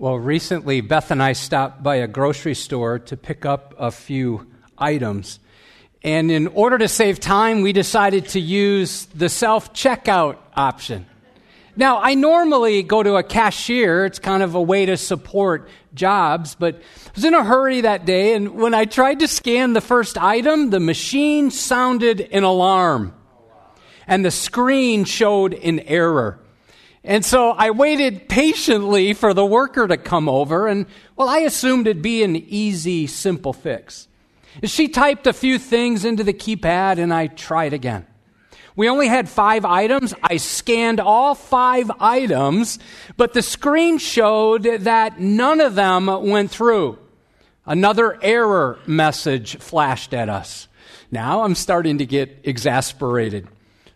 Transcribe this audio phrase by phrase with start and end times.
[0.00, 4.50] Well, recently, Beth and I stopped by a grocery store to pick up a few
[4.78, 5.40] items.
[6.02, 11.04] And in order to save time, we decided to use the self checkout option.
[11.76, 16.54] Now, I normally go to a cashier, it's kind of a way to support jobs,
[16.54, 19.82] but I was in a hurry that day, and when I tried to scan the
[19.82, 23.12] first item, the machine sounded an alarm,
[24.06, 26.40] and the screen showed an error.
[27.02, 31.86] And so I waited patiently for the worker to come over, and well, I assumed
[31.86, 34.06] it'd be an easy, simple fix.
[34.64, 38.06] She typed a few things into the keypad, and I tried again.
[38.76, 40.14] We only had five items.
[40.22, 42.78] I scanned all five items,
[43.16, 46.98] but the screen showed that none of them went through.
[47.66, 50.68] Another error message flashed at us.
[51.10, 53.48] Now I'm starting to get exasperated.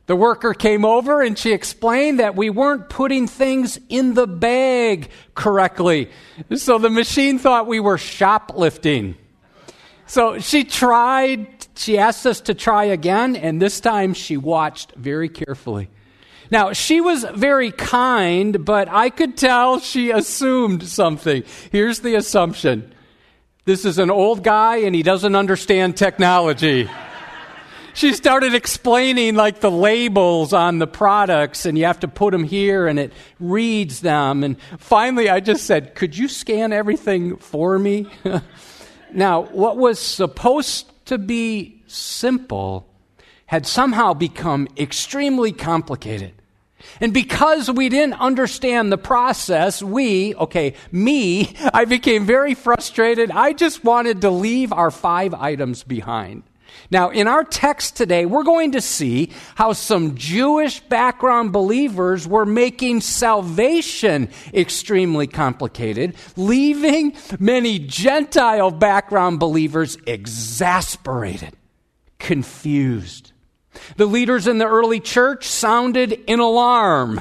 [0.07, 5.09] The worker came over and she explained that we weren't putting things in the bag
[5.35, 6.11] correctly.
[6.57, 9.16] So the machine thought we were shoplifting.
[10.07, 15.30] So she tried, she asked us to try again, and this time she watched very
[15.30, 15.88] carefully.
[16.51, 21.43] Now, she was very kind, but I could tell she assumed something.
[21.73, 22.93] Here's the assumption
[23.65, 26.91] this is an old guy and he doesn't understand technology
[27.95, 32.45] she started explaining like the labels on the products and you have to put them
[32.45, 37.78] here and it reads them and finally i just said could you scan everything for
[37.78, 38.06] me
[39.12, 42.87] now what was supposed to be simple
[43.46, 46.32] had somehow become extremely complicated
[47.00, 53.30] and because we didn't understand the process, we, okay, me, I became very frustrated.
[53.30, 56.42] I just wanted to leave our five items behind.
[56.91, 62.47] Now, in our text today, we're going to see how some Jewish background believers were
[62.47, 71.55] making salvation extremely complicated, leaving many Gentile background believers exasperated,
[72.19, 73.33] confused.
[73.97, 77.21] The leaders in the early church sounded an alarm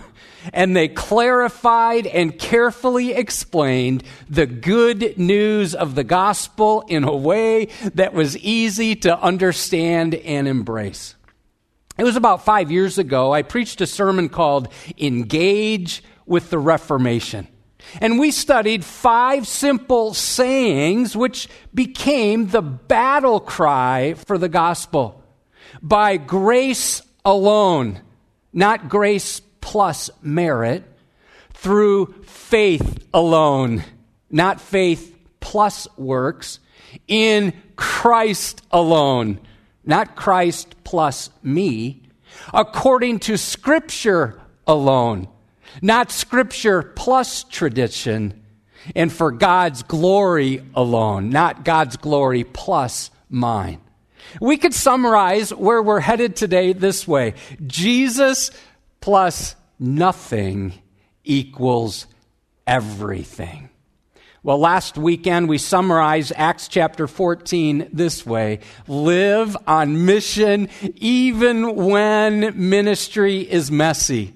[0.51, 7.69] and they clarified and carefully explained the good news of the gospel in a way
[7.93, 11.15] that was easy to understand and embrace.
[11.97, 14.67] It was about five years ago, I preached a sermon called
[14.97, 17.47] Engage with the Reformation.
[18.01, 25.21] And we studied five simple sayings which became the battle cry for the gospel.
[25.81, 28.01] By grace alone,
[28.51, 30.83] not grace plus merit
[31.53, 33.81] through faith alone,
[34.29, 36.59] not faith plus works,
[37.07, 39.39] in Christ alone,
[39.85, 42.03] not Christ plus me,
[42.53, 44.37] according to Scripture
[44.67, 45.29] alone,
[45.81, 48.43] not Scripture plus tradition,
[48.97, 53.79] and for God's glory alone, not God's glory plus mine.
[54.41, 57.35] We could summarize where we're headed today this way
[57.65, 58.51] Jesus
[59.03, 60.71] plus nothing
[61.25, 62.07] equals
[62.65, 63.69] everything.
[64.43, 72.69] Well, last weekend we summarized Acts chapter 14 this way live on mission even when
[72.69, 74.33] ministry is messy.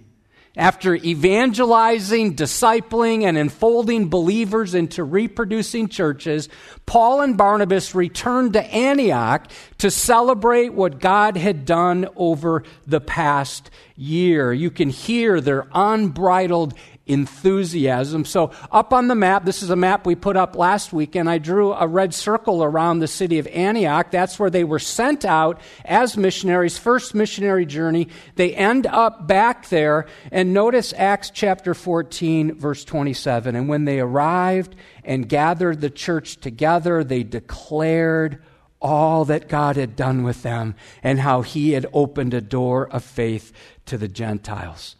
[0.57, 6.49] After evangelizing, discipling, and enfolding believers into reproducing churches,
[6.87, 13.69] Paul and Barnabas returned to Antioch to celebrate what God had done over the past
[13.95, 14.51] year.
[14.51, 16.73] You can hear their unbridled
[17.07, 18.25] enthusiasm.
[18.25, 21.29] So, up on the map, this is a map we put up last week, and
[21.29, 24.11] I drew a red circle around the city of Antioch.
[24.11, 28.07] That's where they were sent out as missionaries, first missionary journey.
[28.35, 33.55] They end up back there, and notice Acts chapter 14, verse 27.
[33.55, 38.41] And when they arrived and gathered the church together, they declared
[38.81, 43.03] all that God had done with them and how he had opened a door of
[43.03, 43.51] faith
[43.85, 44.95] to the Gentiles.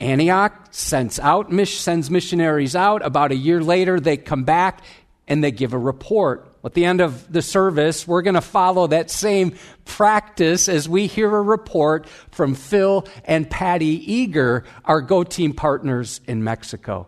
[0.00, 3.04] Antioch sends out sends missionaries out.
[3.04, 4.82] About a year later, they come back
[5.28, 6.46] and they give a report.
[6.64, 9.54] At the end of the service, we're going to follow that same
[9.84, 16.20] practice as we hear a report from Phil and Patty Eager, our Go Team partners
[16.26, 17.06] in Mexico.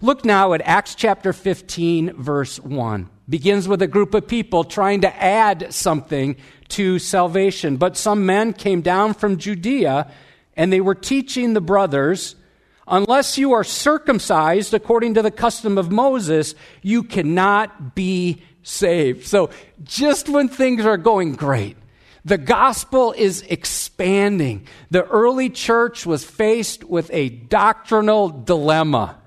[0.00, 3.10] Look now at Acts chapter 15, verse 1.
[3.28, 6.36] Begins with a group of people trying to add something
[6.68, 7.76] to salvation.
[7.76, 10.10] But some men came down from Judea
[10.56, 12.36] and they were teaching the brothers,
[12.86, 19.26] unless you are circumcised according to the custom of Moses, you cannot be saved.
[19.26, 19.50] So
[19.82, 21.76] just when things are going great,
[22.24, 24.66] the gospel is expanding.
[24.90, 29.20] The early church was faced with a doctrinal dilemma.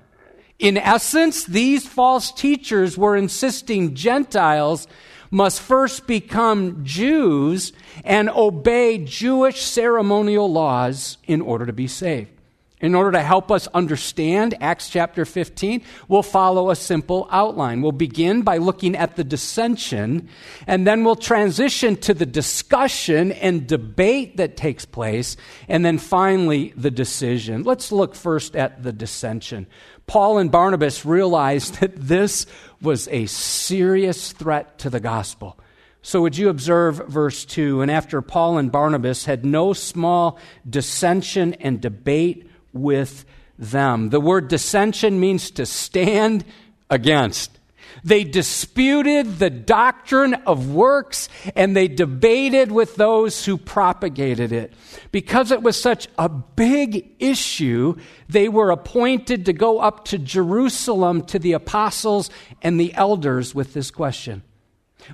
[0.58, 4.88] In essence, these false teachers were insisting Gentiles
[5.30, 7.72] must first become Jews
[8.02, 12.30] and obey Jewish ceremonial laws in order to be saved.
[12.80, 17.82] In order to help us understand Acts chapter 15, we'll follow a simple outline.
[17.82, 20.28] We'll begin by looking at the dissension,
[20.66, 25.36] and then we'll transition to the discussion and debate that takes place,
[25.68, 27.64] and then finally the decision.
[27.64, 29.66] Let's look first at the dissension.
[30.06, 32.46] Paul and Barnabas realized that this
[32.80, 35.58] was a serious threat to the gospel.
[36.00, 37.82] So, would you observe verse 2?
[37.82, 40.38] And after Paul and Barnabas had no small
[40.68, 43.24] dissension and debate with
[43.58, 44.10] them.
[44.10, 46.44] The word dissension means to stand
[46.90, 47.58] against.
[48.04, 54.72] They disputed the doctrine of works and they debated with those who propagated it.
[55.10, 57.96] Because it was such a big issue,
[58.28, 62.30] they were appointed to go up to Jerusalem to the apostles
[62.62, 64.42] and the elders with this question.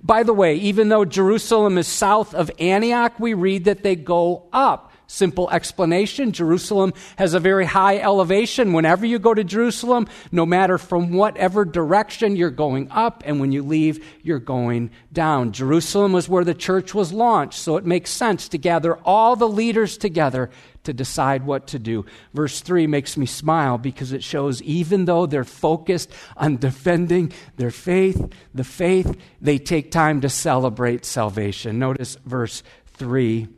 [0.03, 4.49] By the way, even though Jerusalem is south of Antioch, we read that they go
[4.53, 4.93] up.
[5.07, 8.73] Simple explanation Jerusalem has a very high elevation.
[8.73, 13.53] Whenever you go to Jerusalem, no matter from whatever direction you're going up, and when
[13.53, 15.53] you leave, you're going down.
[15.53, 19.49] Jerusalem was where the church was launched, so it makes sense to gather all the
[19.49, 20.51] leaders together
[20.85, 22.07] to decide what to do.
[22.33, 27.71] Verse 3 makes me smile because it shows even though they're focused on defending their
[27.71, 31.79] faith, the faith, they take time to celebrate salvation.
[31.79, 33.49] Notice verse 3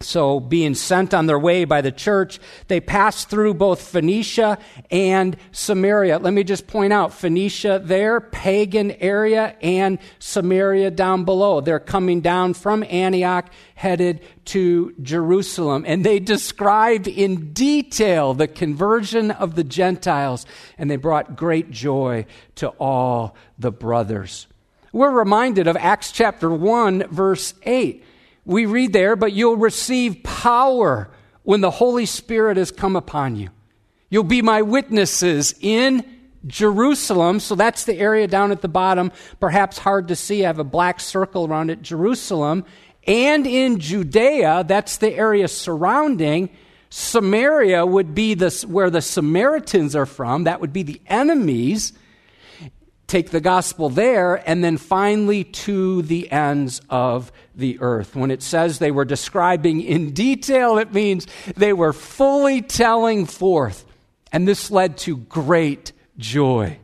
[0.00, 4.58] so, being sent on their way by the church, they passed through both Phoenicia
[4.92, 6.20] and Samaria.
[6.20, 11.60] Let me just point out Phoenicia there, pagan area, and Samaria down below.
[11.60, 15.84] They're coming down from Antioch, headed to Jerusalem.
[15.84, 20.46] And they described in detail the conversion of the Gentiles,
[20.78, 22.24] and they brought great joy
[22.54, 24.46] to all the brothers.
[24.92, 28.04] We're reminded of Acts chapter 1, verse 8
[28.48, 31.10] we read there, but you'll receive power
[31.42, 33.50] when the Holy Spirit has come upon you.
[34.08, 36.02] You'll be my witnesses in
[36.46, 37.40] Jerusalem.
[37.40, 40.44] So that's the area down at the bottom, perhaps hard to see.
[40.44, 42.64] I have a black circle around it, Jerusalem.
[43.06, 46.48] And in Judea, that's the area surrounding.
[46.88, 50.44] Samaria would be the, where the Samaritans are from.
[50.44, 51.92] That would be the enemies
[53.08, 58.16] take the gospel there, and then finally to the ends of the earth.
[58.16, 61.26] When it says they were describing in detail, it means
[61.56, 63.84] they were fully telling forth.
[64.32, 66.78] And this led to great joy.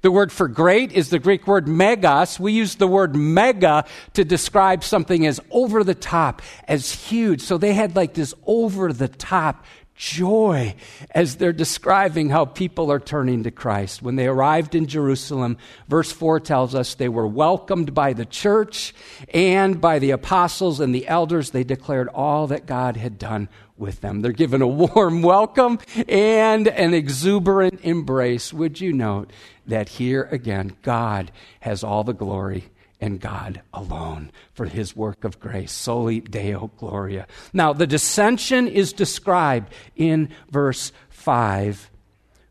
[0.00, 2.38] The word for great is the Greek word megas.
[2.38, 3.84] We use the word mega
[4.14, 7.40] to describe something as over the top, as huge.
[7.40, 9.64] So they had like this over the top
[9.98, 10.76] joy
[11.10, 14.00] as they're describing how people are turning to Christ.
[14.00, 15.58] When they arrived in Jerusalem,
[15.88, 18.94] verse 4 tells us they were welcomed by the church
[19.34, 21.50] and by the apostles and the elders.
[21.50, 24.22] They declared all that God had done with them.
[24.22, 28.52] They're given a warm welcome and an exuberant embrace.
[28.52, 29.32] Would you note
[29.66, 35.38] that here again, God has all the glory and God alone for his work of
[35.38, 35.72] grace.
[35.72, 37.26] Soli Deo Gloria.
[37.52, 41.90] Now, the dissension is described in verse 5.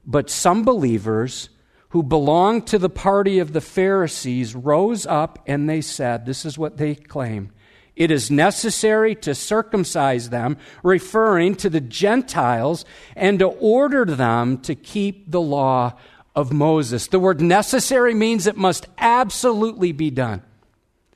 [0.06, 1.50] But some believers
[1.90, 6.58] who belonged to the party of the Pharisees rose up and they said, This is
[6.58, 7.52] what they claim.
[7.98, 12.86] It is necessary to circumcise them, referring to the Gentiles,
[13.16, 15.94] and to order them to keep the law
[16.38, 17.08] of Moses.
[17.08, 20.44] The word necessary means it must absolutely be done.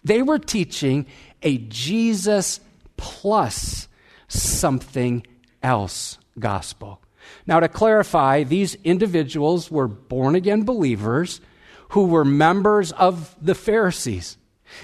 [0.04, 1.06] They were teaching
[1.44, 2.60] a Jesus
[2.98, 3.88] plus
[4.28, 5.26] something
[5.62, 7.02] else gospel.
[7.46, 11.40] Now, to clarify, these individuals were born again believers
[11.90, 14.38] who were members of the Pharisees.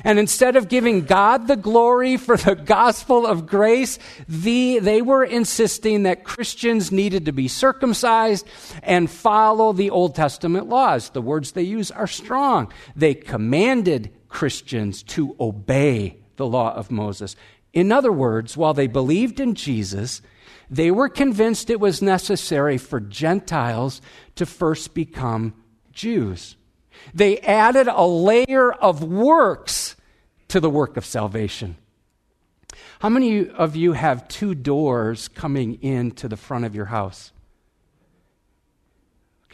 [0.04, 5.24] And instead of giving God the glory for the gospel of grace, the, they were
[5.24, 8.48] insisting that Christians needed to be circumcised
[8.84, 11.10] and follow the Old Testament laws.
[11.10, 12.72] The words they use are strong.
[12.96, 17.36] They commanded Christians to obey the law of Moses.
[17.74, 20.22] In other words, while they believed in Jesus,
[20.70, 24.02] they were convinced it was necessary for Gentiles
[24.36, 25.54] to first become
[25.92, 26.56] Jews.
[27.14, 29.96] They added a layer of works
[30.50, 31.78] to the work of salvation.
[33.00, 37.32] How many of you have two doors coming into the front of your house?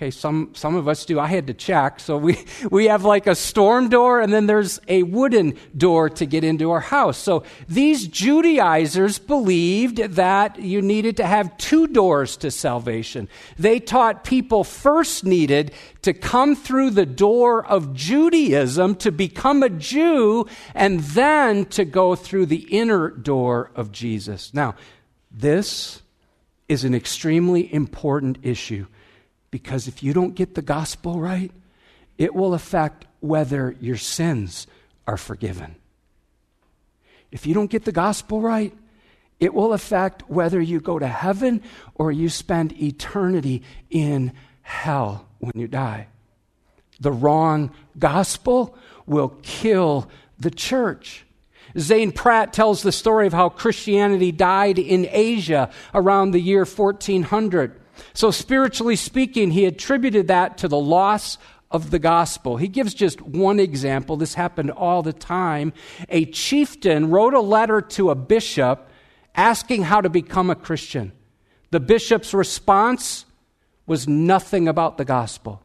[0.04, 1.18] Okay, some, some of us do.
[1.18, 2.02] I had to check.
[2.02, 6.26] So we, we have like a storm door, and then there's a wooden door to
[6.26, 7.18] get into our house.
[7.18, 13.30] So these Judaizers believed that you needed to have two doors to salvation.
[13.58, 19.70] They taught people first needed to come through the door of Judaism to become a
[19.70, 24.54] Jew, and then to go through the inner door of Jesus.
[24.54, 24.76] Now,
[25.32, 26.02] this
[26.68, 28.86] is an extremely important issue
[29.54, 31.52] because if you don't get the gospel right,
[32.18, 34.66] it will affect whether your sins
[35.06, 35.76] are forgiven.
[37.32, 38.74] If you don't get the gospel right,
[39.40, 41.62] it will affect whether you go to heaven
[41.94, 44.34] or you spend eternity in
[44.64, 46.08] hell when you die.
[47.00, 47.70] The wrong
[48.00, 51.28] gospel will kill the church.
[51.78, 57.82] Zane Pratt tells the story of how Christianity died in Asia around the year 1400.
[58.14, 61.38] So, spiritually speaking, he attributed that to the loss
[61.72, 62.58] of the gospel.
[62.58, 64.16] He gives just one example.
[64.16, 65.74] This happened all the time.
[66.10, 68.90] A chieftain wrote a letter to a bishop
[69.36, 71.12] asking how to become a Christian.
[71.72, 73.26] The bishop's response
[73.88, 75.64] was nothing about the gospel.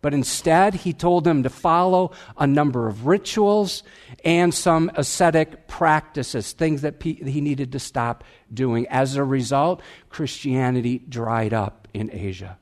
[0.00, 3.84] But instead, he told them to follow a number of rituals
[4.24, 8.86] and some ascetic practices, things that he needed to stop doing.
[8.88, 12.58] As a result, Christianity dried up in Asia.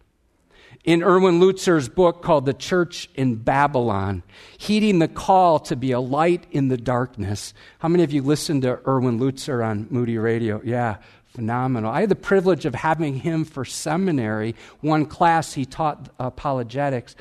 [0.83, 4.23] In Erwin Lutzer's book called The Church in Babylon,
[4.57, 7.53] heeding the call to be a light in the darkness.
[7.81, 10.63] How many of you listened to Erwin Lutzer on Moody Radio?
[10.65, 11.93] Yeah, phenomenal.
[11.93, 14.55] I had the privilege of having him for seminary.
[14.81, 17.15] One class he taught apologetics.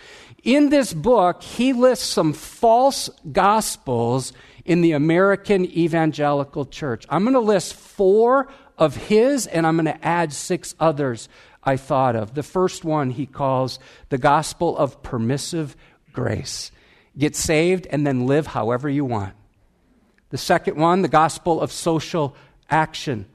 [0.44, 4.32] In this book, he lists some false gospels
[4.66, 7.06] in the American evangelical church.
[7.10, 11.28] I'm going to list four of his, and I'm going to add six others
[11.64, 12.34] I thought of.
[12.34, 13.80] The first one he calls
[14.10, 15.76] the gospel of permissive
[16.14, 16.72] grace.
[17.18, 19.34] Get saved and then live however you want.
[20.30, 22.36] The second one, the gospel of social
[22.70, 23.26] action.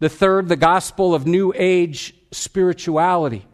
[0.00, 3.46] The third, the gospel of New Age spirituality.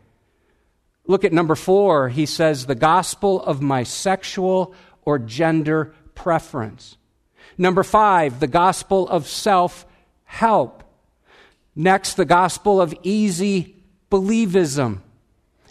[1.07, 2.09] Look at number four.
[2.09, 6.97] He says, the gospel of my sexual or gender preference.
[7.59, 9.87] Number five, the gospel of self
[10.25, 10.83] help.
[11.77, 13.77] Next, the gospel of easy
[14.11, 15.01] believism.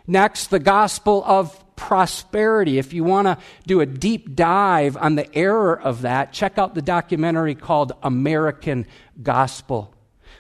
[0.05, 2.77] Next, the gospel of prosperity.
[2.77, 6.75] If you want to do a deep dive on the error of that, check out
[6.75, 8.85] the documentary called American
[9.21, 9.93] Gospel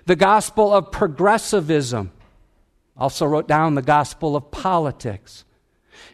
[0.05, 2.11] the gospel of progressivism.
[2.97, 5.45] Also wrote down the gospel of politics.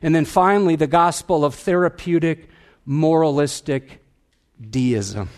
[0.01, 2.49] And then finally, the gospel of therapeutic,
[2.85, 4.03] moralistic
[4.61, 5.29] deism.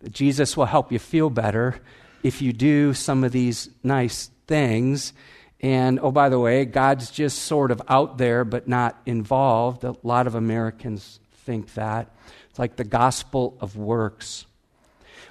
[0.00, 1.80] That Jesus will help you feel better
[2.22, 5.12] if you do some of these nice things.
[5.60, 9.84] And oh, by the way, God's just sort of out there but not involved.
[9.84, 12.14] A lot of Americans think that.
[12.50, 14.46] It's like the gospel of works.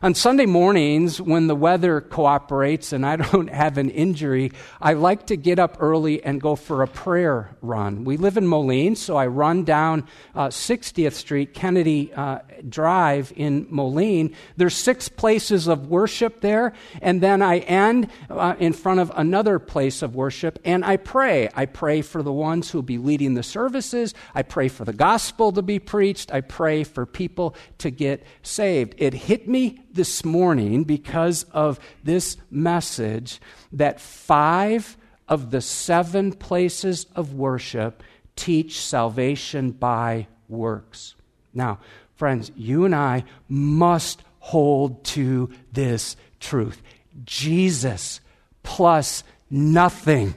[0.05, 5.25] On Sunday mornings, when the weather cooperates and I don't have an injury, I like
[5.25, 8.03] to get up early and go for a prayer run.
[8.03, 13.65] We live in Moline, so I run down uh, 60th Street, Kennedy uh, Drive in
[13.71, 14.35] Moline.
[14.57, 19.57] There's six places of worship there, and then I end uh, in front of another
[19.57, 21.49] place of worship and I pray.
[21.55, 24.13] I pray for the ones who will be leading the services.
[24.35, 26.31] I pray for the gospel to be preached.
[26.31, 28.93] I pray for people to get saved.
[28.99, 34.97] It hit me this morning because of this message that five
[35.27, 38.03] of the seven places of worship
[38.35, 41.15] teach salvation by works.
[41.53, 41.79] Now,
[42.15, 46.81] friends, you and I must hold to this truth.
[47.23, 48.19] Jesus
[48.61, 50.35] plus nothing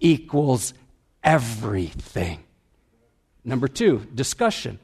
[0.00, 0.74] equals
[1.24, 2.42] everything.
[3.44, 4.78] Number two, discussion.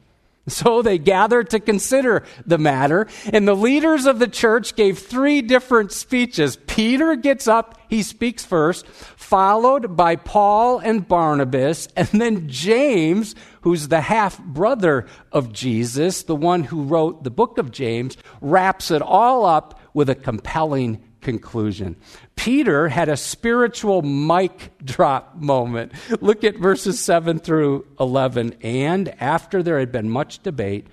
[0.49, 5.41] So they gathered to consider the matter, and the leaders of the church gave three
[5.41, 6.57] different speeches.
[6.67, 13.87] Peter gets up, he speaks first, followed by Paul and Barnabas, and then James, who's
[13.87, 19.01] the half brother of Jesus, the one who wrote the book of James, wraps it
[19.01, 21.95] all up with a compelling conclusion.
[22.39, 25.91] Peter had a spiritual mic drop moment.
[26.21, 28.55] Look at verses 7 through 11.
[28.61, 30.87] And after there had been much debate,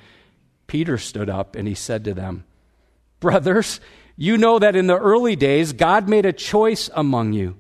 [0.67, 2.43] Peter stood up and he said to them,
[3.21, 3.79] Brothers,
[4.17, 7.57] you know that in the early days God made a choice among you,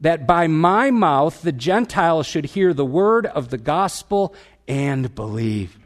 [0.00, 4.34] that by my mouth the Gentiles should hear the word of the gospel
[4.66, 5.78] and believe.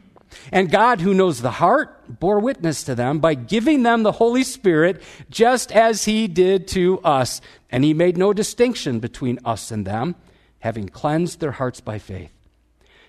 [0.51, 4.43] And God, who knows the heart, bore witness to them by giving them the Holy
[4.43, 7.41] Spirit, just as He did to us.
[7.71, 10.15] And He made no distinction between us and them,
[10.59, 12.31] having cleansed their hearts by faith.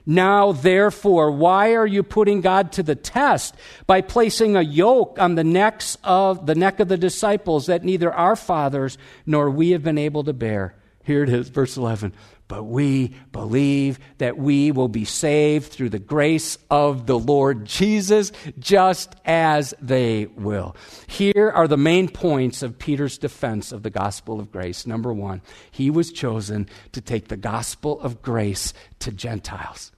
[0.06, 3.54] Now, therefore, why are you putting God to the test
[3.86, 8.12] by placing a yoke on the necks of the neck of the disciples that neither
[8.12, 10.74] our fathers nor we have been able to bear?
[11.04, 12.12] Here it is, verse 11.
[12.46, 18.32] But we believe that we will be saved through the grace of the Lord Jesus,
[18.58, 20.76] just as they will.
[21.06, 24.86] Here are the main points of Peter's defense of the gospel of grace.
[24.86, 29.90] Number one, he was chosen to take the gospel of grace to Gentiles.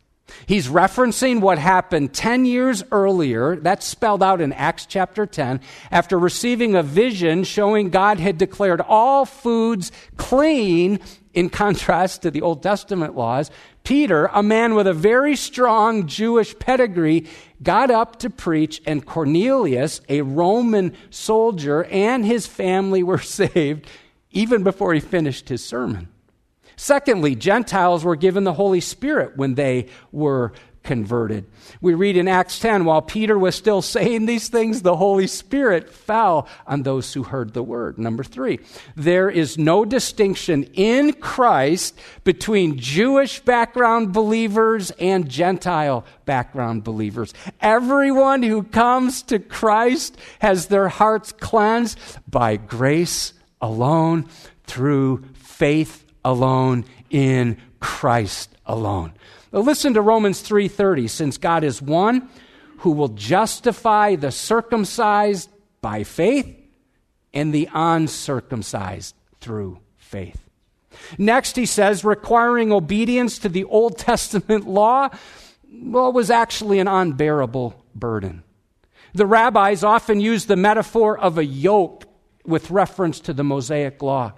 [0.47, 6.19] He's referencing what happened 10 years earlier, that's spelled out in Acts chapter 10, after
[6.19, 11.01] receiving a vision showing God had declared all foods clean
[11.33, 13.51] in contrast to the Old Testament laws.
[13.85, 17.27] Peter, a man with a very strong Jewish pedigree,
[17.63, 23.89] got up to preach, and Cornelius, a Roman soldier, and his family were saved
[24.33, 26.09] even before he finished his sermon.
[26.77, 30.53] Secondly, Gentiles were given the Holy Spirit when they were
[30.87, 31.45] converted.
[31.81, 35.91] We read in Acts 10 while Peter was still saying these things, the Holy Spirit
[35.91, 37.99] fell on those who heard the word.
[37.99, 38.61] Number three,
[38.95, 47.35] there is no distinction in Christ between Jewish background believers and Gentile background believers.
[47.61, 51.99] Everyone who comes to Christ has their hearts cleansed
[52.31, 54.29] by grace alone,
[54.67, 59.13] through faith alone in Christ alone.
[59.53, 62.29] Listen to Romans 3:30 since God is one
[62.79, 65.49] who will justify the circumcised
[65.81, 66.53] by faith
[67.33, 70.41] and the uncircumcised through faith.
[71.17, 75.09] Next he says requiring obedience to the Old Testament law
[75.71, 78.43] well was actually an unbearable burden.
[79.15, 82.05] The rabbis often used the metaphor of a yoke
[82.45, 84.33] with reference to the Mosaic law.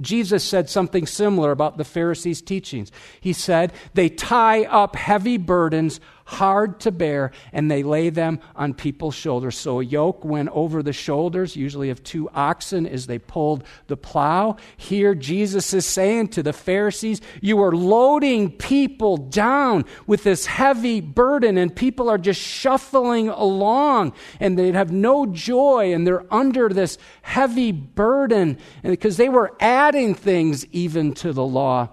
[0.00, 2.92] Jesus said something similar about the Pharisees' teachings.
[3.20, 8.74] He said, They tie up heavy burdens hard to bear, and they lay them on
[8.74, 9.56] people's shoulders.
[9.56, 13.96] So a yoke went over the shoulders, usually of two oxen, as they pulled the
[13.96, 14.56] plow.
[14.76, 21.00] Here, Jesus is saying to the Pharisees, You are loading people down with this heavy
[21.00, 26.68] burden, and people are just shuffling along, and they have no joy, and they're under
[26.68, 31.88] this heavy burden, because they were adding things even to the law.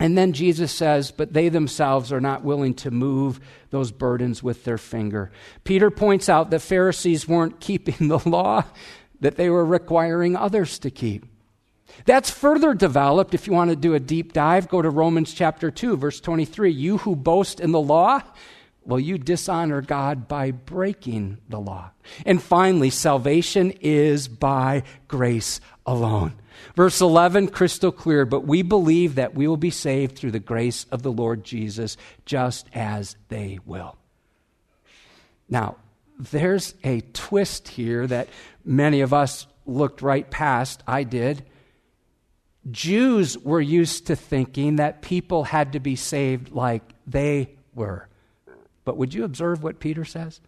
[0.00, 4.64] And then Jesus says, But they themselves are not willing to move those burdens with
[4.64, 5.30] their finger.
[5.62, 8.64] Peter points out that Pharisees weren't keeping the law,
[9.20, 11.26] that they were requiring others to keep.
[12.06, 13.34] That's further developed.
[13.34, 16.72] If you want to do a deep dive, go to Romans chapter 2, verse 23.
[16.72, 18.20] You who boast in the law,
[18.84, 21.90] well, you dishonor God by breaking the law.
[22.26, 26.34] And finally, salvation is by grace alone.
[26.74, 30.86] Verse 11, crystal clear, but we believe that we will be saved through the grace
[30.90, 33.96] of the Lord Jesus, just as they will.
[35.48, 35.76] Now,
[36.18, 38.28] there's a twist here that
[38.64, 40.82] many of us looked right past.
[40.86, 41.44] I did.
[42.70, 48.08] Jews were used to thinking that people had to be saved like they were.
[48.84, 50.40] But would you observe what Peter says?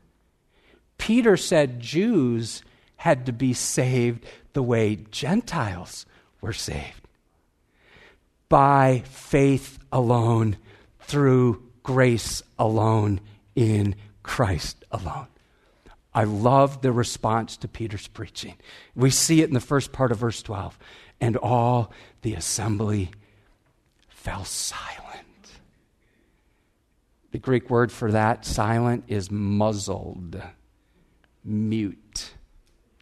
[0.99, 2.62] Peter said Jews
[2.96, 6.06] had to be saved the way Gentiles
[6.40, 7.02] were saved.
[8.48, 10.56] By faith alone,
[11.00, 13.20] through grace alone,
[13.54, 15.28] in Christ alone.
[16.14, 18.54] I love the response to Peter's preaching.
[18.94, 20.78] We see it in the first part of verse 12.
[21.20, 23.11] And all the assembly
[24.09, 25.24] fell silent.
[27.32, 30.40] The Greek word for that, silent, is muzzled,
[31.44, 32.32] mute.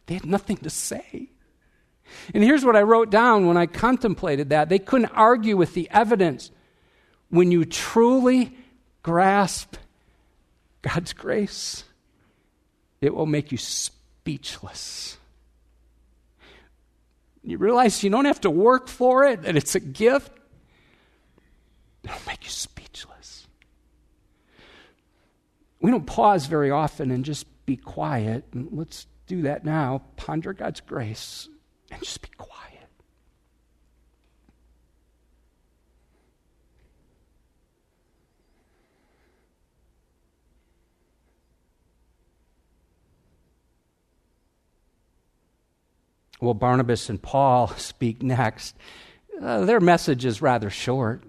[0.05, 1.29] They had nothing to say.
[2.33, 4.69] And here's what I wrote down when I contemplated that.
[4.69, 6.51] They couldn't argue with the evidence.
[7.29, 8.55] When you truly
[9.01, 9.75] grasp
[10.81, 11.83] God's grace,
[13.01, 15.17] it will make you speechless.
[17.43, 20.31] You realize you don't have to work for it, that it's a gift.
[22.03, 23.47] It'll make you speechless.
[25.79, 28.45] We don't pause very often and just be quiet.
[28.53, 30.03] Let's do that now.
[30.15, 31.49] Ponder God's grace
[31.91, 32.55] and just be quiet.
[46.41, 48.75] Well, Barnabas and Paul speak next.
[49.41, 51.23] Uh, their message is rather short.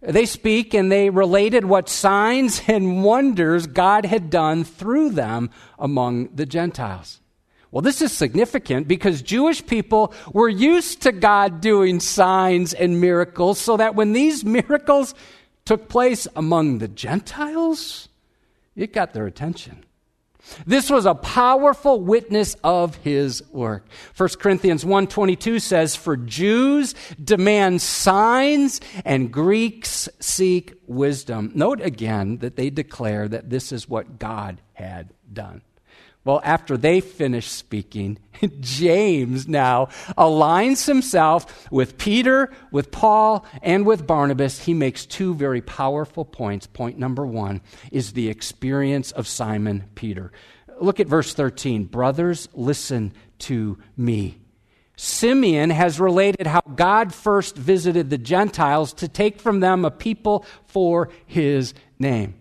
[0.00, 6.28] They speak and they related what signs and wonders God had done through them among
[6.34, 7.20] the Gentiles.
[7.70, 13.58] Well, this is significant because Jewish people were used to God doing signs and miracles,
[13.58, 15.14] so that when these miracles
[15.66, 18.08] took place among the Gentiles,
[18.74, 19.84] it got their attention.
[20.66, 23.86] This was a powerful witness of his work.
[24.16, 32.56] 1 Corinthians 1:22 says, "For Jews demand signs and Greeks seek wisdom." Note again that
[32.56, 35.62] they declare that this is what God had done.
[36.24, 38.18] Well, after they finish speaking,
[38.60, 44.60] James now aligns himself with Peter, with Paul, and with Barnabas.
[44.60, 46.66] He makes two very powerful points.
[46.66, 50.32] Point number one is the experience of Simon Peter.
[50.80, 51.84] Look at verse 13.
[51.84, 54.38] Brothers, listen to me.
[54.96, 60.44] Simeon has related how God first visited the Gentiles to take from them a people
[60.66, 62.34] for his name.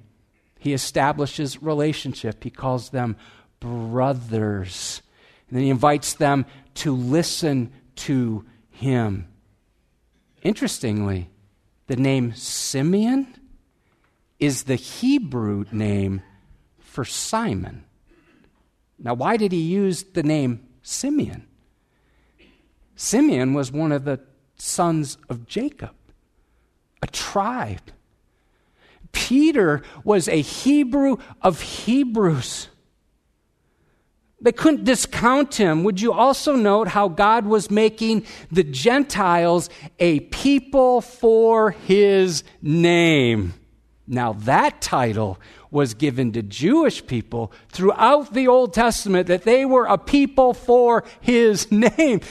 [0.57, 2.43] He establishes relationship.
[2.43, 3.15] He calls them
[3.59, 5.01] brothers.
[5.49, 9.27] And then he invites them to listen to him.
[10.43, 11.29] Interestingly,
[11.87, 13.27] the name Simeon
[14.39, 16.21] is the Hebrew name
[16.79, 17.85] for Simon.
[18.99, 21.47] Now, why did he use the name Simeon?
[22.95, 24.19] Simeon was one of the
[24.55, 25.91] sons of Jacob,
[27.01, 27.91] a tribe.
[29.11, 32.69] Peter was a Hebrew of Hebrews.
[34.39, 35.83] They couldn't discount him.
[35.83, 43.55] Would you also note how God was making the Gentiles a people for his name?
[44.07, 49.85] Now, that title was given to Jewish people throughout the Old Testament that they were
[49.85, 52.21] a people for his name.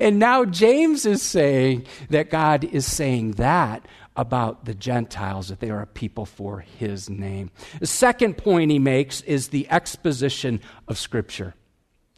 [0.00, 5.70] And now James is saying that God is saying that about the Gentiles, that they
[5.70, 7.50] are a people for his name.
[7.80, 11.54] The second point he makes is the exposition of Scripture.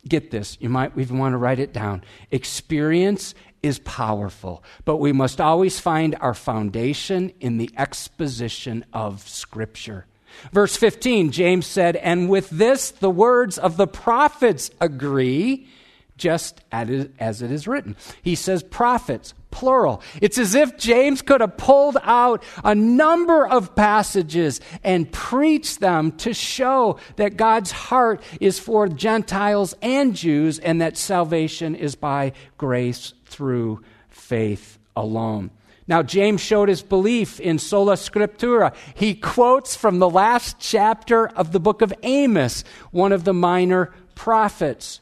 [0.07, 2.05] Get this, you might even want to write it down.
[2.31, 10.07] Experience is powerful, but we must always find our foundation in the exposition of Scripture.
[10.53, 15.69] Verse 15, James said, And with this the words of the prophets agree,
[16.17, 17.97] just as it is written.
[18.23, 20.03] He says prophets, plural.
[20.21, 26.11] It's as if James could have pulled out a number of passages and preached them
[26.19, 32.33] to show that God's heart is for Gentiles and Jews and that salvation is by
[32.59, 35.51] grace through faith alone.
[35.87, 38.75] Now, James showed his belief in sola scriptura.
[38.95, 43.93] He quotes from the last chapter of the book of Amos, one of the minor
[44.15, 45.01] prophets.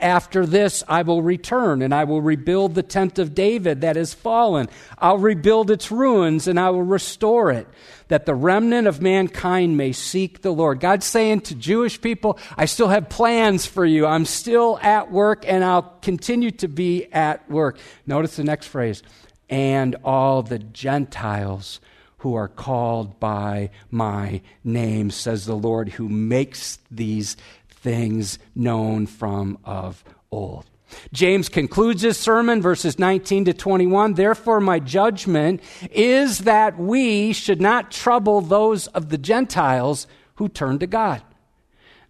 [0.00, 4.14] After this, I will return and I will rebuild the tent of David that has
[4.14, 4.68] fallen.
[4.96, 7.66] I'll rebuild its ruins and I will restore it,
[8.06, 10.78] that the remnant of mankind may seek the Lord.
[10.78, 14.06] God's saying to Jewish people, I still have plans for you.
[14.06, 17.78] I'm still at work and I'll continue to be at work.
[18.06, 19.02] Notice the next phrase
[19.50, 21.80] and all the Gentiles
[22.18, 27.36] who are called by my name, says the Lord, who makes these
[27.82, 30.66] things known from of old.
[31.12, 34.14] James concludes his sermon, verses 19 to 21.
[34.14, 35.60] Therefore, my judgment
[35.90, 41.22] is that we should not trouble those of the Gentiles who turn to God.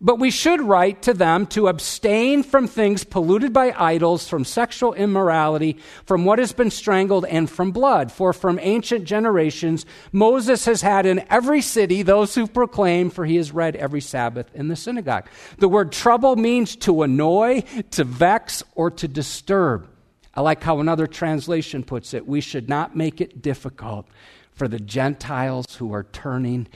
[0.01, 4.95] But we should write to them to abstain from things polluted by idols, from sexual
[4.95, 8.13] immorality, from what has been strangled, and from blood.
[8.13, 13.37] For from ancient generations, Moses has had in every city those who proclaim, for he
[13.37, 15.29] has read every Sabbath in the synagogue.
[15.59, 19.89] The word trouble means to annoy, to vex, or to disturb.
[20.33, 24.07] I like how another translation puts it we should not make it difficult
[24.53, 26.69] for the Gentiles who are turning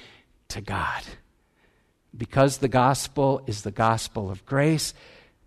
[0.49, 1.03] to God.
[2.17, 4.93] Because the gospel is the gospel of grace,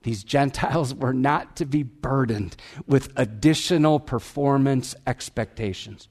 [0.04, 2.56] these Gentiles were not to be burdened
[2.88, 6.08] with additional performance expectations.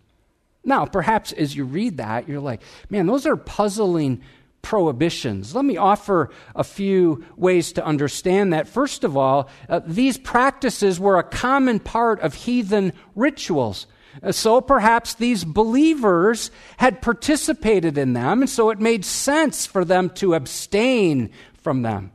[0.64, 4.22] Now, perhaps as you read that, you're like, man, those are puzzling
[4.62, 5.54] prohibitions.
[5.54, 8.66] Let me offer a few ways to understand that.
[8.66, 13.86] First of all, uh, these practices were a common part of heathen rituals.
[14.22, 19.84] Uh, so perhaps these believers had participated in them, and so it made sense for
[19.84, 22.12] them to abstain from them.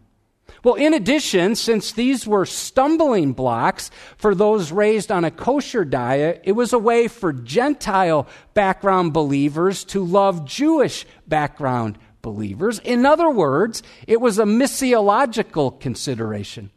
[0.64, 6.42] Well, in addition, since these were stumbling blocks for those raised on a kosher diet,
[6.44, 12.80] it was a way for Gentile background believers to love Jewish background believers.
[12.80, 16.72] In other words, it was a missiological consideration.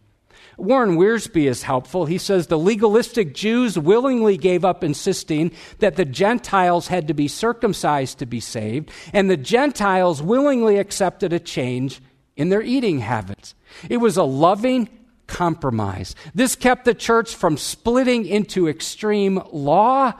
[0.57, 2.07] Warren Wiersbe is helpful.
[2.07, 7.29] He says the legalistic Jews willingly gave up insisting that the Gentiles had to be
[7.29, 12.01] circumcised to be saved, and the Gentiles willingly accepted a change
[12.37, 13.55] in their eating habits.
[13.89, 14.89] It was a loving,
[15.27, 16.15] compromise.
[16.35, 20.13] This kept the church from splitting into extreme law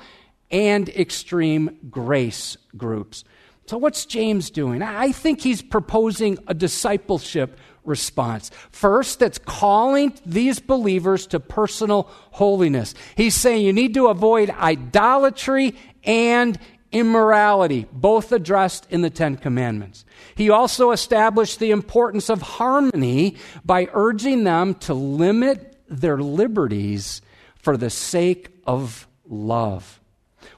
[0.51, 3.25] and extreme grace groups.
[3.67, 4.83] So, what's James doing?
[4.83, 8.51] I think he's proposing a discipleship response.
[8.71, 12.95] First, that's calling these believers to personal holiness.
[13.17, 16.59] He's saying you need to avoid idolatry and
[16.93, 20.05] immorality, both addressed in the Ten Commandments.
[20.35, 27.23] He also established the importance of harmony by urging them to limit their liberties
[27.57, 30.01] for the sake of love.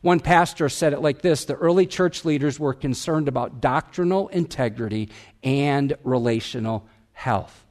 [0.00, 5.10] One pastor said it like this the early church leaders were concerned about doctrinal integrity
[5.42, 6.86] and relational
[7.24, 7.64] health.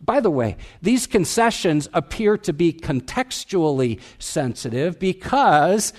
[0.00, 5.92] By the way, these concessions appear to be contextually sensitive because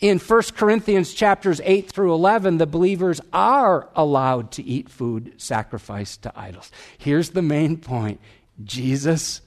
[0.00, 6.22] in 1 Corinthians chapters 8 through 11 the believers are allowed to eat food sacrificed
[6.22, 6.70] to idols.
[6.96, 8.20] Here's the main point.
[8.62, 9.42] Jesus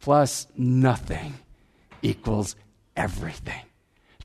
[0.00, 1.34] plus nothing
[2.02, 2.56] equals
[2.96, 3.62] everything.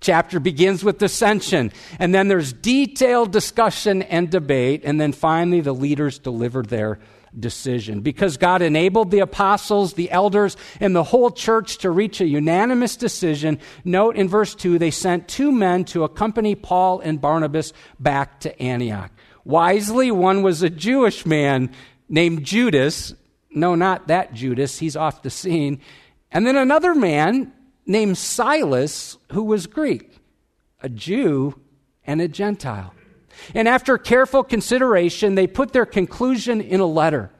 [0.01, 5.73] Chapter begins with dissension, and then there's detailed discussion and debate, and then finally the
[5.73, 6.99] leaders deliver their
[7.37, 8.01] decision.
[8.01, 12.95] Because God enabled the apostles, the elders, and the whole church to reach a unanimous
[12.95, 18.39] decision, note in verse 2 they sent two men to accompany Paul and Barnabas back
[18.41, 19.11] to Antioch.
[19.45, 21.71] Wisely, one was a Jewish man
[22.07, 23.13] named Judas.
[23.51, 25.81] No, not that Judas, he's off the scene.
[26.31, 27.51] And then another man
[27.85, 30.19] named Silas, who was Greek,
[30.81, 31.59] a Jew
[32.05, 32.93] and a Gentile.
[33.53, 37.31] And after careful consideration, they put their conclusion in a letter.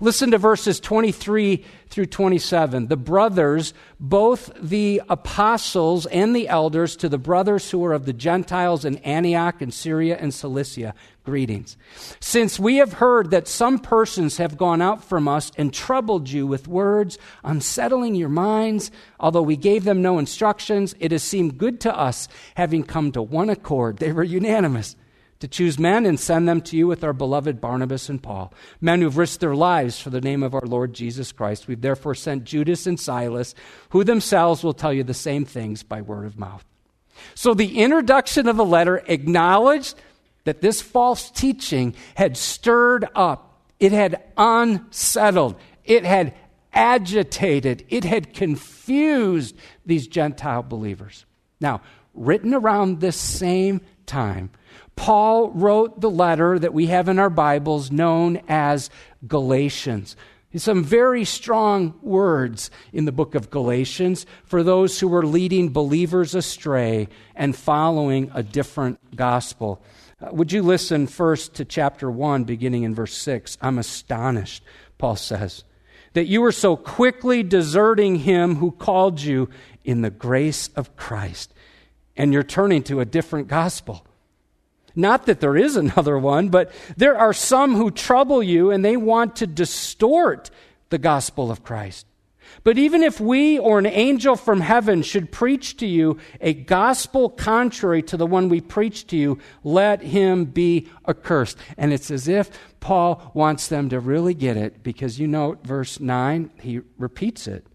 [0.00, 2.88] Listen to verses 23 through 27.
[2.88, 8.12] The brothers, both the apostles and the elders, to the brothers who are of the
[8.12, 11.76] Gentiles in Antioch and Syria and Cilicia, greetings.
[12.20, 16.46] Since we have heard that some persons have gone out from us and troubled you
[16.46, 18.90] with words, unsettling your minds,
[19.20, 23.22] although we gave them no instructions, it has seemed good to us, having come to
[23.22, 23.98] one accord.
[23.98, 24.96] They were unanimous
[25.40, 29.00] to choose men and send them to you with our beloved Barnabas and Paul, men
[29.00, 31.68] who've risked their lives for the name of our Lord Jesus Christ.
[31.68, 33.54] We've therefore sent Judas and Silas,
[33.90, 36.64] who themselves will tell you the same things by word of mouth.
[37.34, 39.96] So the introduction of the letter acknowledged
[40.44, 46.34] that this false teaching had stirred up, it had unsettled, it had
[46.72, 51.24] agitated, it had confused these Gentile believers.
[51.60, 51.80] Now,
[52.14, 54.50] written around this same time,
[54.96, 58.90] Paul wrote the letter that we have in our Bibles known as
[59.26, 60.16] Galatians.
[60.56, 66.34] Some very strong words in the book of Galatians for those who were leading believers
[66.36, 69.82] astray and following a different gospel.
[70.20, 73.58] Uh, would you listen first to chapter 1, beginning in verse 6?
[73.60, 74.62] I'm astonished,
[74.96, 75.64] Paul says,
[76.12, 79.48] that you are so quickly deserting him who called you
[79.84, 81.52] in the grace of Christ,
[82.16, 84.06] and you're turning to a different gospel.
[84.96, 88.96] Not that there is another one, but there are some who trouble you and they
[88.96, 90.50] want to distort
[90.90, 92.06] the gospel of Christ.
[92.62, 97.28] But even if we or an angel from heaven should preach to you a gospel
[97.28, 101.58] contrary to the one we preach to you, let him be accursed.
[101.76, 106.00] And it's as if Paul wants them to really get it because you know, verse
[106.00, 107.66] 9, he repeats it.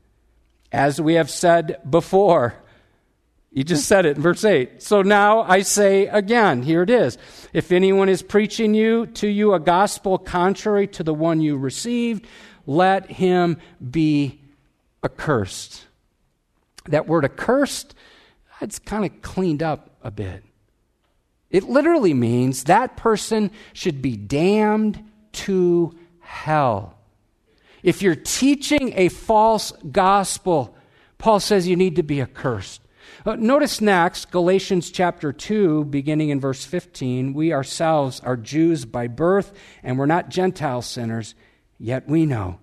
[0.72, 2.56] As we have said before,
[3.52, 4.82] you just said it in verse 8.
[4.82, 7.18] So now I say again, here it is.
[7.52, 12.28] If anyone is preaching you to you a gospel contrary to the one you received,
[12.68, 13.58] let him
[13.90, 14.40] be
[15.04, 15.86] accursed.
[16.86, 17.96] That word accursed,
[18.62, 20.44] it's kind of cleaned up a bit.
[21.50, 26.96] It literally means that person should be damned to hell.
[27.82, 30.76] If you're teaching a false gospel,
[31.18, 32.82] Paul says you need to be accursed.
[33.26, 37.34] Uh, notice next, Galatians chapter 2, beginning in verse 15.
[37.34, 41.36] We ourselves are Jews by birth, and we're not Gentile sinners,
[41.78, 42.60] yet we know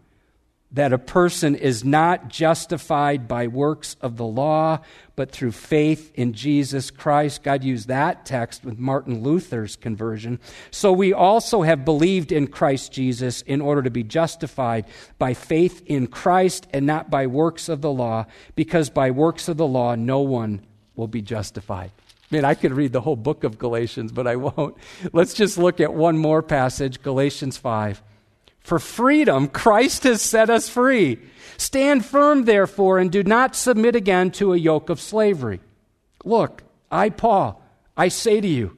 [0.73, 4.81] that a person is not justified by works of the law,
[5.15, 7.43] but through faith in Jesus Christ.
[7.43, 10.41] God used that text with Martin Luther's conversion.
[10.71, 14.87] So we also have believed in Christ Jesus in order to be justified
[15.19, 18.27] by faith in Christ and not by works of the law,
[18.57, 21.93] because by works of the law no one will be justified.
[22.31, 24.77] I mean, I could read the whole book of Galatians, but I won't.
[25.13, 28.03] Let's just look at one more passage, Galatians 5.
[28.67, 31.21] For freedom, Christ has set us free.
[31.57, 35.61] Stand firm, therefore, and do not submit again to a yoke of slavery.
[36.25, 37.63] Look, I, Paul,
[37.97, 38.77] I say to you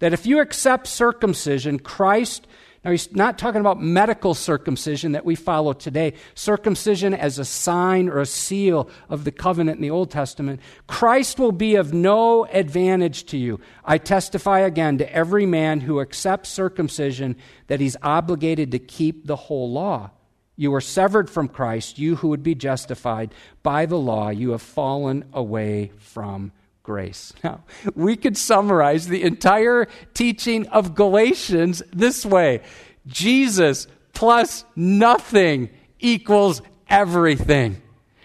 [0.00, 2.46] that if you accept circumcision, Christ
[2.84, 8.10] Now, he's not talking about medical circumcision that we follow today, circumcision as a sign
[8.10, 10.60] or a seal of the covenant in the Old Testament.
[10.86, 13.58] Christ will be of no advantage to you.
[13.86, 17.36] I testify again to every man who accepts circumcision
[17.68, 20.10] that he's obligated to keep the whole law.
[20.56, 24.28] You are severed from Christ, you who would be justified by the law.
[24.28, 26.52] You have fallen away from
[26.84, 27.32] grace.
[27.42, 27.64] Now,
[27.96, 32.60] we could summarize the entire teaching of Galatians this way
[33.06, 37.82] Jesus plus nothing equals everything.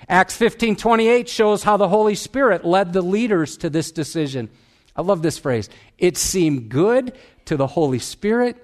[0.08, 4.50] Acts 15 28 shows how the Holy Spirit led the leaders to this decision.
[4.96, 5.70] I love this phrase.
[5.98, 7.14] It seemed good
[7.46, 8.58] to the Holy Spirit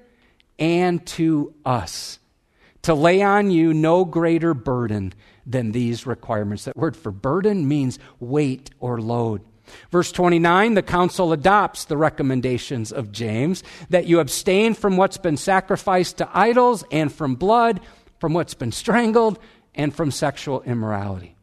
[0.59, 2.19] and to us
[2.83, 5.13] to lay on you no greater burden
[5.45, 6.65] than these requirements.
[6.65, 9.41] That word for burden means weight or load.
[9.91, 15.37] Verse 29 the council adopts the recommendations of James that you abstain from what's been
[15.37, 17.81] sacrificed to idols and from blood,
[18.19, 19.39] from what's been strangled,
[19.73, 21.35] and from sexual immorality.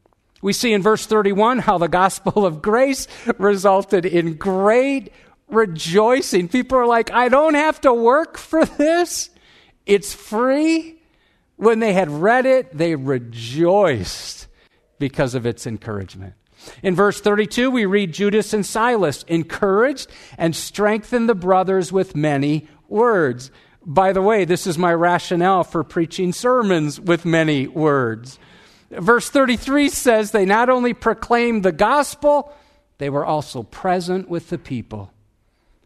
[0.43, 3.07] We see in verse 31 how the gospel of grace
[3.39, 5.13] resulted in great
[5.49, 6.49] rejoicing.
[6.49, 9.31] People are like, I don't have to work for this,
[9.87, 10.99] it's free.
[11.57, 14.49] When they had read it, they rejoiced
[14.99, 16.35] because of its encouragement.
[16.83, 22.69] In verse 32, we read Judas and Silas encouraged and strengthened the brothers with many
[22.89, 23.51] words.
[23.85, 28.39] By the way, this is my rationale for preaching sermons with many words.
[28.91, 32.53] Verse 33 says they not only proclaimed the gospel,
[32.99, 35.12] they were also present with the people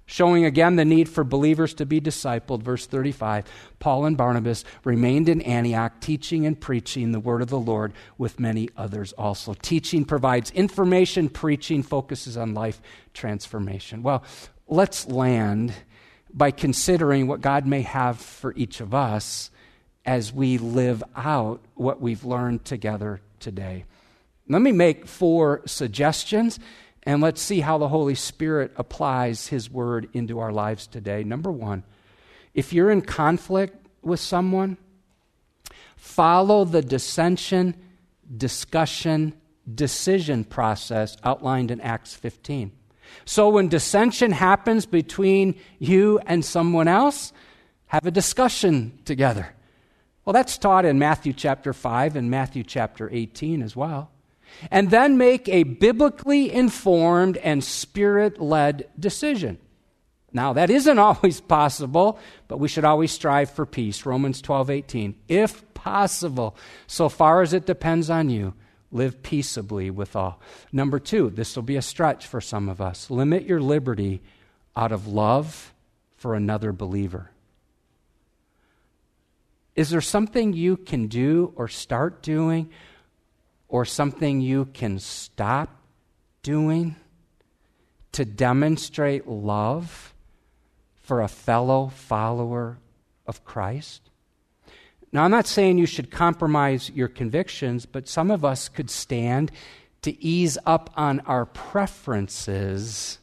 [0.06, 2.62] showing again the need for believers to be discipled.
[2.62, 3.44] Verse 35
[3.78, 8.40] Paul and Barnabas remained in Antioch, teaching and preaching the word of the Lord with
[8.40, 9.54] many others also.
[9.54, 12.80] Teaching provides information, preaching focuses on life
[13.12, 14.02] transformation.
[14.02, 14.24] Well,
[14.68, 15.72] let's land
[16.32, 19.50] by considering what God may have for each of us
[20.04, 23.84] as we live out what we've learned together today.
[24.48, 26.60] Let me make four suggestions
[27.06, 31.22] and let's see how the Holy Spirit applies His word into our lives today.
[31.22, 31.84] Number one,
[32.52, 34.76] if you're in conflict with someone,
[35.94, 37.76] follow the dissension,
[38.36, 39.34] discussion,
[39.72, 42.72] decision process outlined in Acts 15.
[43.24, 47.32] So when dissension happens between you and someone else,
[47.86, 49.54] have a discussion together.
[50.24, 54.10] Well, that's taught in Matthew chapter 5 and Matthew chapter 18 as well
[54.70, 59.58] and then make a biblically informed and spirit led decision.
[60.32, 64.06] Now, that isn't always possible, but we should always strive for peace.
[64.06, 65.14] Romans 12, 18.
[65.28, 66.56] If possible,
[66.86, 68.54] so far as it depends on you,
[68.92, 70.40] live peaceably with all.
[70.72, 73.10] Number two, this will be a stretch for some of us.
[73.10, 74.22] Limit your liberty
[74.76, 75.72] out of love
[76.16, 77.30] for another believer.
[79.74, 82.70] Is there something you can do or start doing
[83.68, 85.68] or something you can stop
[86.42, 86.96] doing
[88.12, 90.14] to demonstrate love
[90.94, 92.78] for a fellow follower
[93.26, 94.02] of Christ?
[95.12, 99.50] Now, I'm not saying you should compromise your convictions, but some of us could stand
[100.02, 103.18] to ease up on our preferences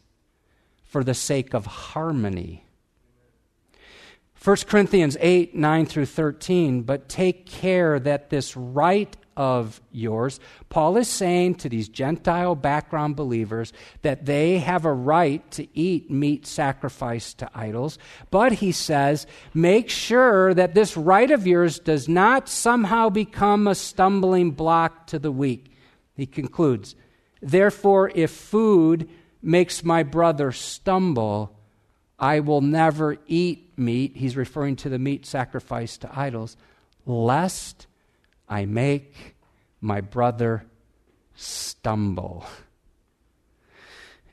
[0.83, 2.65] for the sake of harmony.
[4.43, 10.39] 1 Corinthians 8, 9 through 13, but take care that this right of yours.
[10.69, 16.09] Paul is saying to these Gentile background believers that they have a right to eat
[16.11, 17.97] meat sacrificed to idols,
[18.31, 23.75] but he says, make sure that this right of yours does not somehow become a
[23.75, 25.71] stumbling block to the weak.
[26.15, 26.95] He concludes,
[27.41, 29.09] therefore, if food
[29.41, 31.57] makes my brother stumble,
[32.19, 34.15] I will never eat meat.
[34.15, 36.55] He's referring to the meat sacrificed to idols,
[37.05, 37.87] lest
[38.47, 39.35] I make
[39.81, 40.65] my brother
[41.35, 42.45] stumble.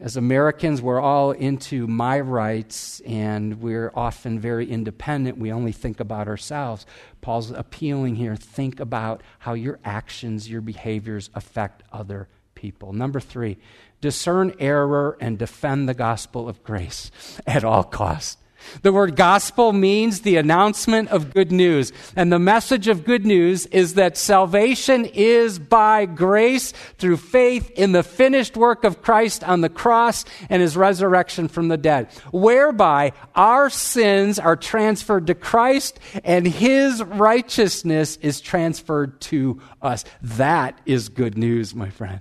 [0.01, 5.37] As Americans, we're all into my rights and we're often very independent.
[5.37, 6.87] We only think about ourselves.
[7.20, 12.94] Paul's appealing here think about how your actions, your behaviors affect other people.
[12.94, 13.59] Number three,
[14.01, 17.11] discern error and defend the gospel of grace
[17.46, 18.38] at all costs.
[18.83, 21.92] The word gospel means the announcement of good news.
[22.16, 27.92] And the message of good news is that salvation is by grace through faith in
[27.92, 33.13] the finished work of Christ on the cross and his resurrection from the dead, whereby
[33.35, 40.04] our sins are transferred to Christ and his righteousness is transferred to us.
[40.23, 42.21] That is good news, my friend.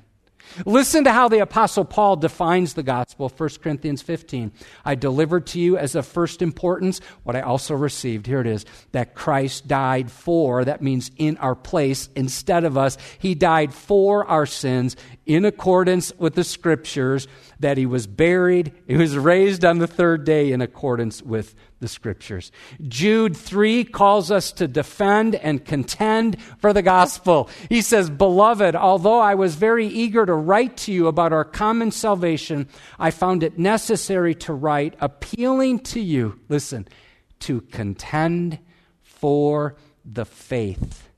[0.65, 4.51] Listen to how the Apostle Paul defines the gospel, 1 Corinthians 15.
[4.85, 8.25] I delivered to you as of first importance what I also received.
[8.25, 12.97] Here it is that Christ died for, that means in our place instead of us.
[13.19, 14.95] He died for our sins
[15.25, 17.27] in accordance with the scriptures,
[17.59, 21.87] that he was buried, he was raised on the third day in accordance with the
[21.87, 22.51] scriptures.
[22.87, 27.49] Jude 3 calls us to defend and contend for the gospel.
[27.67, 31.91] He says, Beloved, although I was very eager to write to you about our common
[31.91, 36.87] salvation, I found it necessary to write, appealing to you, listen,
[37.41, 38.59] to contend
[39.01, 41.09] for the faith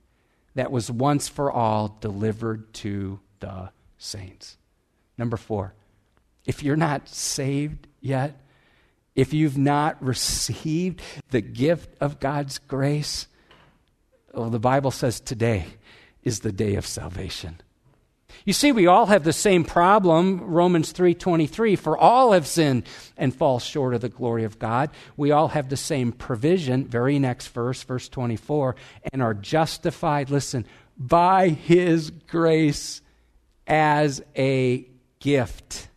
[0.55, 4.57] that was once for all delivered to the saints.
[5.17, 5.73] Number four,
[6.51, 8.37] if you're not saved yet,
[9.15, 13.25] if you've not received the gift of God's grace,
[14.33, 15.65] well, the Bible says today
[16.23, 17.61] is the day of salvation.
[18.43, 22.83] You see, we all have the same problem, Romans 3:23, for all have sinned
[23.15, 24.89] and fall short of the glory of God.
[25.15, 28.75] We all have the same provision, very next verse, verse 24,
[29.13, 30.65] and are justified, listen,
[30.97, 33.01] by his grace
[33.65, 34.85] as a
[35.21, 35.87] gift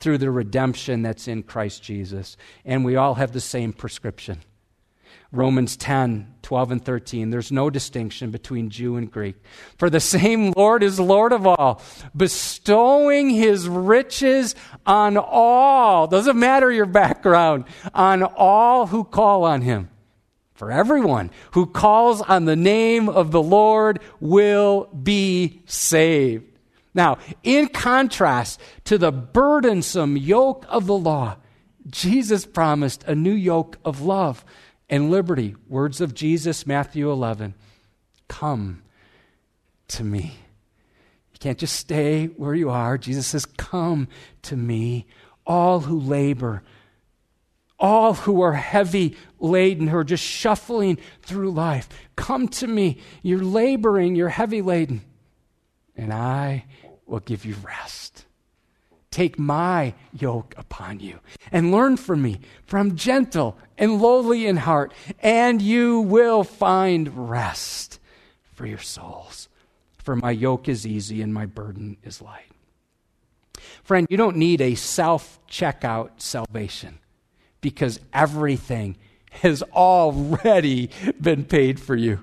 [0.00, 2.36] through the redemption that's in Christ Jesus.
[2.64, 4.40] And we all have the same prescription.
[5.32, 7.30] Romans 10, 12, and 13.
[7.30, 9.36] There's no distinction between Jew and Greek.
[9.78, 11.82] For the same Lord is Lord of all,
[12.16, 16.08] bestowing his riches on all.
[16.08, 19.88] Doesn't matter your background, on all who call on him.
[20.54, 26.49] For everyone who calls on the name of the Lord will be saved.
[26.94, 31.36] Now, in contrast to the burdensome yoke of the law,
[31.88, 34.44] Jesus promised a new yoke of love
[34.88, 35.54] and liberty.
[35.68, 37.54] Words of Jesus, Matthew 11.
[38.28, 38.82] Come
[39.88, 40.36] to me.
[41.32, 42.98] You can't just stay where you are.
[42.98, 44.08] Jesus says, Come
[44.42, 45.06] to me,
[45.46, 46.62] all who labor,
[47.78, 51.88] all who are heavy laden, who are just shuffling through life.
[52.14, 53.00] Come to me.
[53.22, 55.02] You're laboring, you're heavy laden,
[55.96, 56.66] and I
[57.10, 58.24] will give you rest.
[59.10, 61.18] Take my yoke upon you
[61.50, 67.98] and learn from me, from gentle and lowly in heart, and you will find rest
[68.54, 69.48] for your souls.
[69.98, 72.52] For my yoke is easy and my burden is light.
[73.82, 77.00] Friend, you don't need a self checkout salvation
[77.60, 78.96] because everything
[79.30, 80.90] has already
[81.20, 82.20] been paid for you.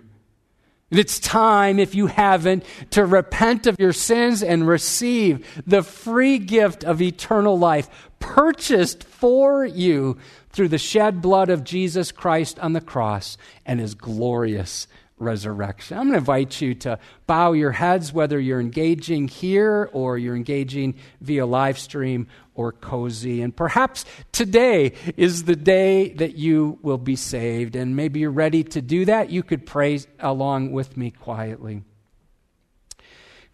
[0.90, 6.86] It's time, if you haven't, to repent of your sins and receive the free gift
[6.86, 10.18] of eternal life purchased for you
[10.52, 14.88] through the shed blood of Jesus Christ on the cross and his glorious
[15.20, 15.98] resurrection.
[15.98, 20.36] I'm going to invite you to bow your heads, whether you're engaging here or you're
[20.36, 23.42] engaging via live stream or cozy.
[23.42, 27.76] And perhaps today is the day that you will be saved.
[27.76, 29.30] And maybe you're ready to do that.
[29.30, 31.84] You could pray along with me quietly.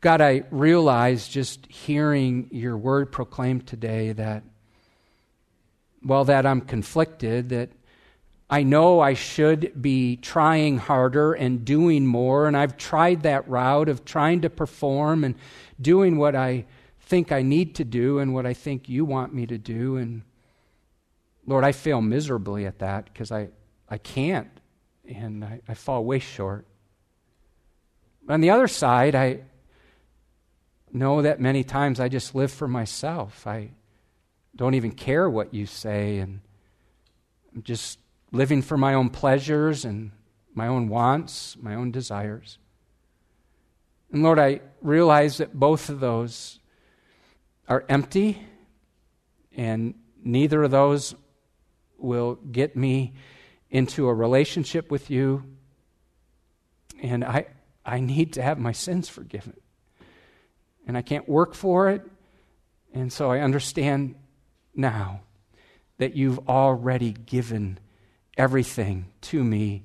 [0.02, 4.44] God, I realize just hearing your word proclaimed today that,
[6.04, 7.70] well, that I'm conflicted, that
[8.50, 13.90] I know I should be trying harder and doing more, and I've tried that route
[13.90, 15.36] of trying to perform and
[15.82, 16.66] doing what I
[17.00, 19.98] think I need to do and what I think you want me to do.
[19.98, 20.24] And
[21.46, 23.50] Lord, I fail miserably at that because I,
[23.90, 24.50] I can't,
[25.08, 26.66] and I, I fall way short.
[28.30, 29.42] On the other side, I
[30.92, 33.48] know that many times I just live for myself.
[33.48, 33.72] I
[34.56, 36.40] don't even care what you say, and
[37.54, 38.00] I'm just
[38.34, 40.12] living for my own pleasures and
[40.56, 42.58] my own wants, my own desires.
[44.12, 46.60] And Lord, I realize that both of those
[47.70, 48.46] are empty,
[49.56, 51.16] and neither of those
[51.98, 53.14] will get me
[53.70, 55.44] into a relationship with you.
[57.02, 57.46] And I,
[57.86, 59.60] I need to have my sins forgiven.
[60.88, 62.02] And I can't work for it.
[62.94, 64.16] And so I understand
[64.76, 65.22] now
[65.98, 67.80] that you've already given
[68.38, 69.84] everything to me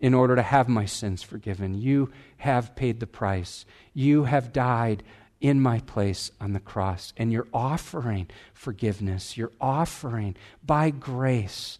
[0.00, 1.74] in order to have my sins forgiven.
[1.74, 3.64] You have paid the price.
[3.94, 5.02] You have died
[5.40, 7.12] in my place on the cross.
[7.16, 9.36] And you're offering forgiveness.
[9.36, 11.78] You're offering by grace.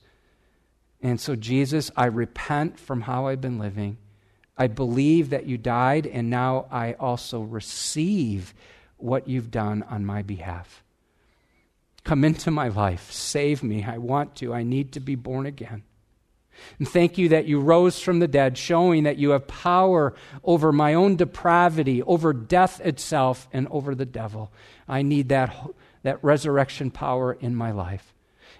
[1.00, 3.98] And so, Jesus, I repent from how I've been living.
[4.56, 8.54] I believe that you died, and now I also receive
[8.98, 10.84] what you've done on my behalf.
[12.04, 13.12] Come into my life.
[13.12, 13.84] Save me.
[13.84, 14.52] I want to.
[14.52, 15.84] I need to be born again.
[16.78, 20.72] And thank you that you rose from the dead, showing that you have power over
[20.72, 24.52] my own depravity, over death itself, and over the devil.
[24.88, 25.54] I need that,
[26.02, 28.12] that resurrection power in my life.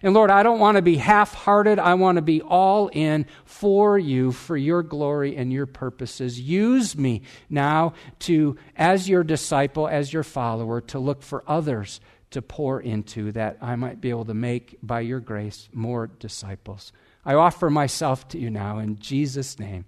[0.05, 1.78] And Lord, I don't want to be half hearted.
[1.78, 6.40] I want to be all in for you, for your glory and your purposes.
[6.40, 12.01] Use me now to, as your disciple, as your follower, to look for others
[12.33, 16.93] to pour into that I might be able to make, by your grace, more disciples.
[17.24, 19.85] I offer myself to you now in Jesus' name.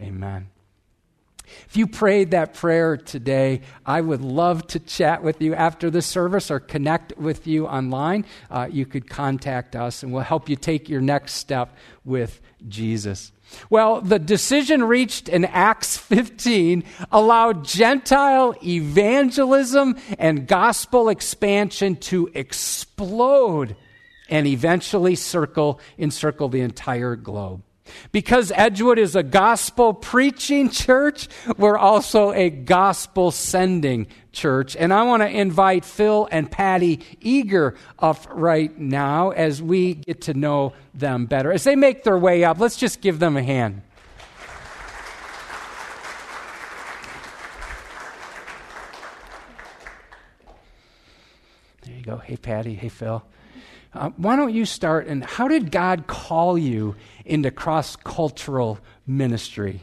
[0.00, 0.48] Amen.
[1.68, 6.02] If you prayed that prayer today, I would love to chat with you after the
[6.02, 8.26] service or connect with you online.
[8.50, 11.74] Uh, you could contact us and we'll help you take your next step
[12.04, 13.32] with Jesus.
[13.70, 23.76] Well, the decision reached in Acts 15 allowed Gentile evangelism and gospel expansion to explode
[24.28, 27.62] and eventually circle encircle the entire globe.
[28.12, 34.76] Because Edgewood is a gospel preaching church, we're also a gospel sending church.
[34.76, 40.22] And I want to invite Phil and Patty Eager up right now as we get
[40.22, 41.52] to know them better.
[41.52, 43.82] As they make their way up, let's just give them a hand.
[51.82, 52.18] There you go.
[52.18, 52.74] Hey, Patty.
[52.74, 53.24] Hey, Phil.
[53.94, 55.06] Uh, why don't you start?
[55.06, 59.80] And how did God call you into cross cultural ministry?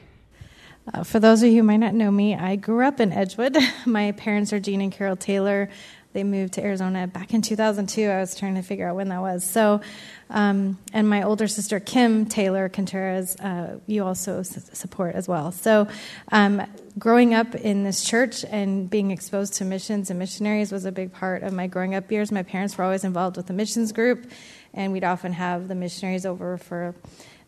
[0.94, 3.58] Uh, for those of you who might not know me, I grew up in Edgewood.
[3.86, 5.70] My parents are Gene and Carol Taylor.
[6.16, 8.10] They moved to Arizona back in 2002.
[8.10, 9.44] I was trying to figure out when that was.
[9.44, 9.82] So,
[10.30, 15.52] um, and my older sister Kim Taylor Contreras, uh, you also support as well.
[15.52, 15.90] So,
[16.32, 16.62] um,
[16.98, 21.12] growing up in this church and being exposed to missions and missionaries was a big
[21.12, 22.32] part of my growing up years.
[22.32, 24.26] My parents were always involved with the missions group,
[24.74, 26.96] and we'd often have the missionaries over for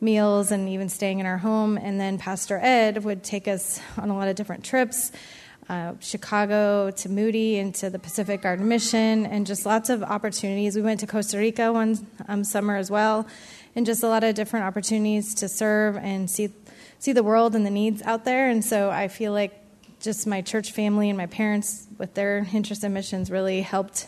[0.01, 1.78] meals and even staying in our home.
[1.78, 5.13] And then Pastor Ed would take us on a lot of different trips.
[5.70, 10.76] Uh, Chicago to Moody and to the Pacific Garden Mission, and just lots of opportunities.
[10.76, 13.28] We went to Costa Rica one um, summer as well,
[13.76, 16.53] and just a lot of different opportunities to serve and see
[16.99, 18.49] see the world and the needs out there.
[18.49, 19.53] And so I feel like
[19.99, 24.07] just my church family and my parents, with their interest in missions, really helped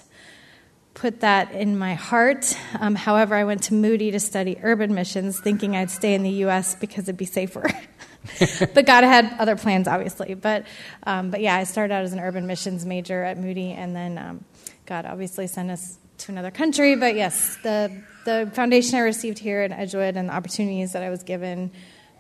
[0.94, 2.58] put that in my heart.
[2.80, 6.30] Um, however, I went to Moody to study urban missions, thinking I'd stay in the
[6.44, 6.76] U.S.
[6.76, 7.66] because it'd be safer.
[8.74, 10.34] but God had other plans, obviously.
[10.34, 10.66] But,
[11.04, 14.18] um, but yeah, I started out as an urban missions major at Moody, and then
[14.18, 14.46] um,
[14.86, 16.96] God obviously sent us to another country.
[16.96, 21.10] But yes, the the foundation I received here in Edgewood and the opportunities that I
[21.10, 21.72] was given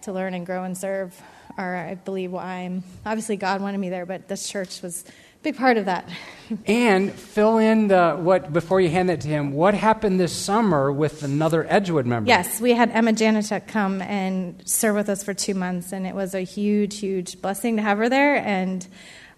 [0.04, 1.20] to learn and grow and serve
[1.58, 4.06] are, I believe, why I'm obviously God wanted me there.
[4.06, 5.04] But this church was
[5.42, 6.08] big part of that.
[6.66, 9.52] and fill in the what before you hand that to him.
[9.54, 12.28] What happened this summer with another Edgewood member?
[12.28, 16.16] Yes, we had Emma Janichek come and serve with us for two months, and it
[16.16, 18.38] was a huge, huge blessing to have her there.
[18.38, 18.86] And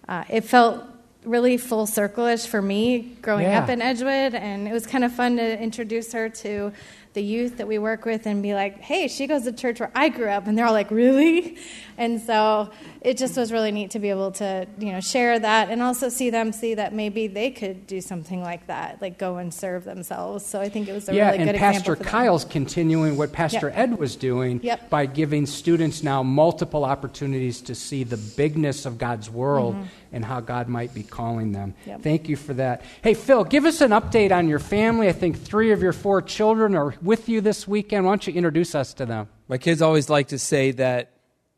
[0.08, 0.84] uh, it felt
[1.24, 3.62] really full circle-ish for me growing yeah.
[3.62, 6.72] up in Edgewood, and it was kind of fun to introduce her to
[7.14, 9.90] the youth that we work with and be like, hey, she goes to church where
[9.94, 10.46] I grew up.
[10.46, 11.58] And they're all like, really?
[11.98, 12.70] And so
[13.02, 16.08] it just was really neat to be able to, you know, share that and also
[16.08, 19.84] see them see that maybe they could do something like that, like go and serve
[19.84, 20.46] themselves.
[20.46, 23.32] So I think it was a yeah, really good Yeah, and Pastor Kyle's continuing what
[23.32, 23.78] Pastor yep.
[23.78, 24.88] Ed was doing yep.
[24.88, 29.86] by giving students now multiple opportunities to see the bigness of God's world mm-hmm.
[30.12, 31.74] And how God might be calling them.
[31.86, 32.02] Yep.
[32.02, 32.82] Thank you for that.
[33.02, 35.08] Hey, Phil, give us an update on your family.
[35.08, 38.04] I think three of your four children are with you this weekend.
[38.04, 39.28] Why don't you introduce us to them?
[39.48, 41.12] My kids always like to say that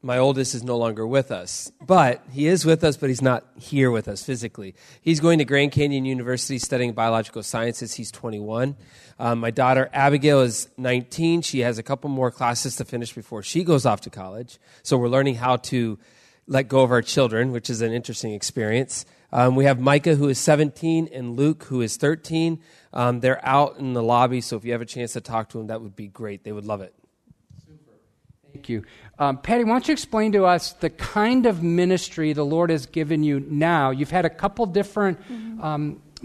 [0.05, 3.43] my oldest is no longer with us, but he is with us, but he's not
[3.57, 4.75] here with us physically.
[5.01, 7.95] He's going to Grand Canyon University studying biological sciences.
[7.95, 8.77] He's 21.
[9.19, 11.41] Um, my daughter Abigail is 19.
[11.41, 14.59] She has a couple more classes to finish before she goes off to college.
[14.83, 15.99] So we're learning how to
[16.47, 19.07] let go of our children, which is an interesting experience.
[19.33, 22.61] Um, we have Micah, who is 17, and Luke, who is 13.
[22.93, 25.59] Um, they're out in the lobby, so if you have a chance to talk to
[25.59, 26.45] them, that would be great.
[26.45, 26.95] They would love it.
[27.67, 27.93] Super.
[28.53, 28.85] Thank you.
[29.19, 32.87] Um, Patty, why don't you explain to us the kind of ministry the Lord has
[32.87, 33.91] given you now?
[33.91, 35.61] You've had a couple different mm-hmm.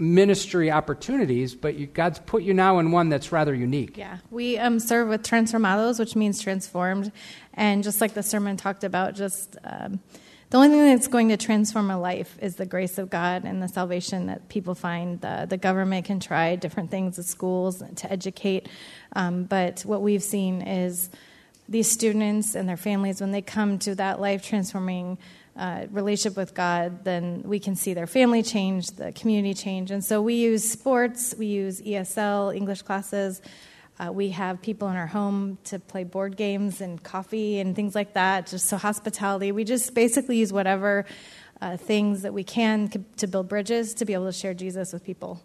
[0.00, 3.98] Ministry opportunities, but you, God's put you now in one that's rather unique.
[3.98, 7.12] Yeah, we um, serve with Transformados, which means transformed.
[7.52, 10.00] And just like the sermon talked about, just um,
[10.48, 13.62] the only thing that's going to transform a life is the grace of God and
[13.62, 15.20] the salvation that people find.
[15.20, 18.70] The, the government can try different things, the schools to educate,
[19.14, 21.10] um, but what we've seen is
[21.68, 25.18] these students and their families, when they come to that life transforming
[25.56, 29.90] uh, relationship with God, then we can see their family change, the community change.
[29.90, 33.42] And so we use sports, we use ESL, English classes,
[34.00, 37.94] Uh, we have people in our home to play board games and coffee and things
[37.94, 38.46] like that.
[38.46, 39.52] Just so hospitality.
[39.52, 41.04] We just basically use whatever
[41.60, 42.88] uh, things that we can
[43.18, 45.42] to build bridges to be able to share Jesus with people.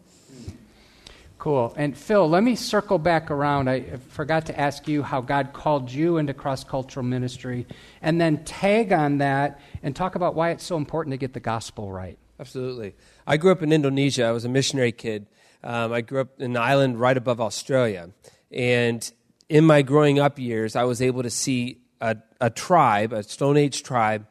[1.45, 1.75] Cool.
[1.77, 3.69] And Phil, let me circle back around.
[3.69, 7.67] I forgot to ask you how God called you into cross cultural ministry,
[8.01, 11.39] and then tag on that and talk about why it's so important to get the
[11.39, 12.17] gospel right.
[12.39, 12.95] Absolutely.
[13.27, 14.25] I grew up in Indonesia.
[14.25, 15.27] I was a missionary kid.
[15.63, 18.09] Um, I grew up in an island right above Australia.
[18.51, 19.07] And
[19.47, 23.57] in my growing up years, I was able to see a, a tribe, a Stone
[23.57, 24.25] Age tribe,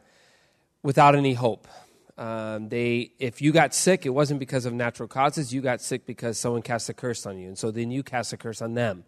[0.83, 1.69] without any hope.
[2.17, 5.53] Um, they, if you got sick, it wasn't because of natural causes.
[5.53, 8.33] You got sick because someone cast a curse on you, and so then you cast
[8.33, 9.05] a curse on them.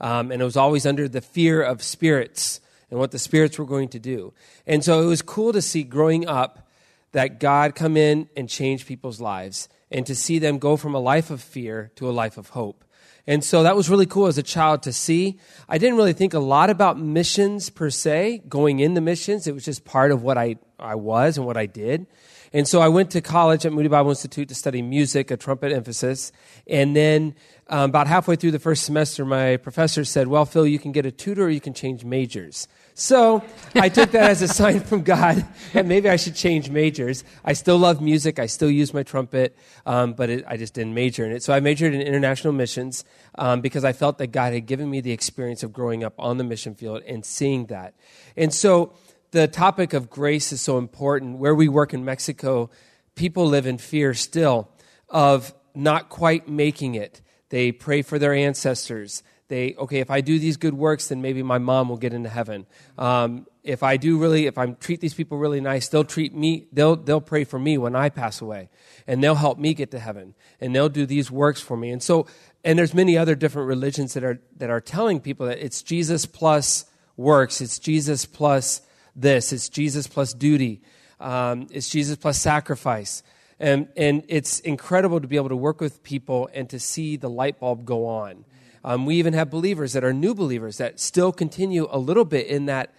[0.00, 3.64] Um, and it was always under the fear of spirits and what the spirits were
[3.64, 4.34] going to do.
[4.66, 6.68] And so it was cool to see growing up
[7.12, 11.00] that God come in and change people's lives, and to see them go from a
[11.00, 12.84] life of fear to a life of hope.
[13.26, 15.38] And so that was really cool as a child to see.
[15.68, 19.46] I didn't really think a lot about missions per se, going into missions.
[19.46, 22.06] It was just part of what I, I was and what I did.
[22.52, 25.72] And so I went to college at Moody Bible Institute to study music, a trumpet
[25.72, 26.32] emphasis.
[26.66, 27.36] And then
[27.68, 31.06] um, about halfway through the first semester, my professor said, Well, Phil, you can get
[31.06, 32.66] a tutor or you can change majors.
[32.94, 33.44] So
[33.76, 37.22] I took that as a sign from God that maybe I should change majors.
[37.44, 38.40] I still love music.
[38.40, 41.44] I still use my trumpet, um, but it, I just didn't major in it.
[41.44, 43.04] So I majored in international missions
[43.36, 46.36] um, because I felt that God had given me the experience of growing up on
[46.36, 47.94] the mission field and seeing that.
[48.36, 48.92] And so
[49.30, 51.38] the topic of grace is so important.
[51.38, 52.70] Where we work in Mexico,
[53.14, 54.68] people live in fear still
[55.08, 57.20] of not quite making it.
[57.50, 59.22] They pray for their ancestors.
[59.48, 62.28] They, okay, if I do these good works, then maybe my mom will get into
[62.28, 62.66] heaven.
[62.96, 66.68] Um, if I do really, if I treat these people really nice, they'll treat me,
[66.72, 68.68] they'll, they'll pray for me when I pass away.
[69.08, 70.34] And they'll help me get to heaven.
[70.60, 71.90] And they'll do these works for me.
[71.90, 72.26] And so,
[72.62, 76.26] and there's many other different religions that are, that are telling people that it's Jesus
[76.26, 76.84] plus
[77.16, 77.60] works.
[77.60, 78.82] It's Jesus plus
[79.14, 79.52] this.
[79.52, 80.80] It's Jesus plus duty.
[81.18, 83.22] Um, it's Jesus plus sacrifice.
[83.58, 87.28] And, and it's incredible to be able to work with people and to see the
[87.28, 88.44] light bulb go on.
[88.82, 92.46] Um, we even have believers that are new believers that still continue a little bit
[92.46, 92.94] in that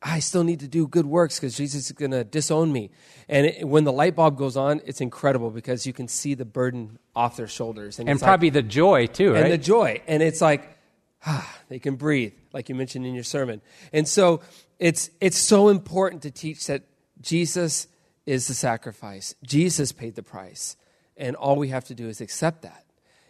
[0.00, 2.90] I still need to do good works because Jesus is going to disown me.
[3.28, 6.44] And it, when the light bulb goes on, it's incredible because you can see the
[6.44, 7.98] burden off their shoulders.
[7.98, 9.42] And, and probably like, the joy, too, right?
[9.42, 10.00] And the joy.
[10.06, 10.78] And it's like,
[11.26, 13.60] ah, they can breathe, like you mentioned in your sermon.
[13.92, 14.40] And so
[14.78, 16.82] it's, it's so important to teach that
[17.20, 17.88] Jesus
[18.26, 19.34] is the sacrifice.
[19.42, 20.76] Jesus paid the price.
[21.16, 22.84] And all we have to do is accept that.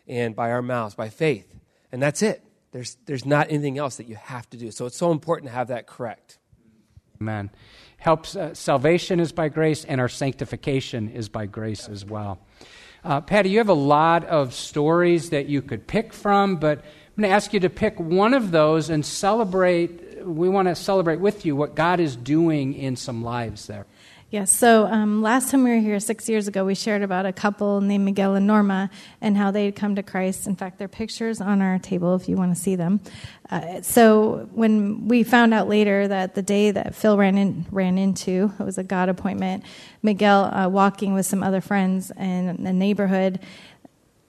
[0.07, 1.55] And by our mouths, by faith.
[1.91, 2.43] And that's it.
[2.73, 4.71] There's, there's not anything else that you have to do.
[4.71, 6.39] So it's so important to have that correct.
[7.21, 7.51] Amen.
[7.97, 12.39] Helps uh, salvation is by grace, and our sanctification is by grace as well.
[13.03, 17.23] Uh, Patty, you have a lot of stories that you could pick from, but I'm
[17.23, 21.21] going to ask you to pick one of those and celebrate we want to celebrate
[21.21, 23.87] with you what God is doing in some lives there.
[24.31, 24.55] Yes.
[24.55, 27.81] So um, last time we were here six years ago, we shared about a couple
[27.81, 28.91] named Miguel and Norma
[29.23, 30.47] and how they'd come to Christ.
[30.47, 33.01] In fact, their pictures on our table if you want to see them.
[33.49, 37.97] Uh, so when we found out later that the day that Phil ran in, ran
[37.97, 39.65] into it was a God appointment,
[40.03, 43.41] Miguel uh, walking with some other friends in the neighborhood,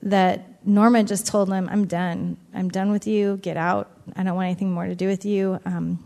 [0.01, 2.37] that Norma just told him, "I'm done.
[2.53, 3.35] I'm done with you.
[3.35, 3.91] Get out.
[4.15, 6.03] I don't want anything more to do with you." Um,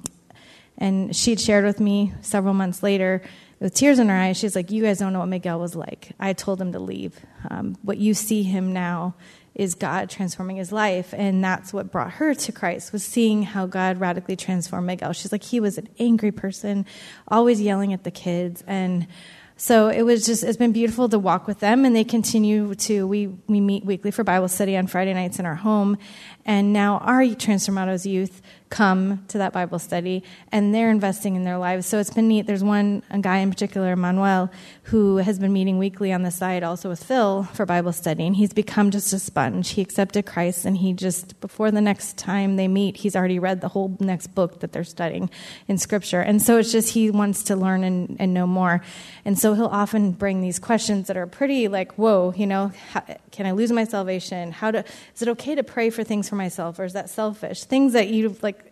[0.78, 3.22] and she'd shared with me several months later
[3.64, 6.12] with tears in her eyes, she's like, You guys don't know what Miguel was like.
[6.20, 7.18] I told him to leave.
[7.50, 9.16] Um, what you see him now
[9.56, 11.14] is God transforming his life.
[11.16, 15.14] And that's what brought her to Christ, was seeing how God radically transformed Miguel.
[15.14, 16.86] She's like, He was an angry person,
[17.30, 18.66] always yelling at the kids.
[18.68, 19.08] And
[19.56, 21.86] so it was just, it's been beautiful to walk with them.
[21.86, 25.46] And they continue to, we, we meet weekly for Bible study on Friday nights in
[25.46, 25.98] our home.
[26.46, 28.42] And now our Transformados youth
[28.74, 31.86] come to that Bible study and they're investing in their lives.
[31.86, 32.48] So it's been neat.
[32.48, 34.52] There's one guy in particular, Manuel,
[34.84, 38.26] who has been meeting weekly on the side also with Phil for Bible study.
[38.26, 39.70] And he's become just a sponge.
[39.70, 43.62] He accepted Christ and he just, before the next time they meet, he's already read
[43.62, 45.30] the whole next book that they're studying
[45.68, 46.22] in Scripture.
[46.22, 48.82] And so it's just he wants to learn and, and know more.
[49.24, 53.06] And so he'll often bring these questions that are pretty like, whoa, you know, how,
[53.32, 54.52] can I lose my salvation?
[54.52, 57.66] How to, is it okay to pray for things for myself or is that selfish?
[57.66, 58.63] Things that you like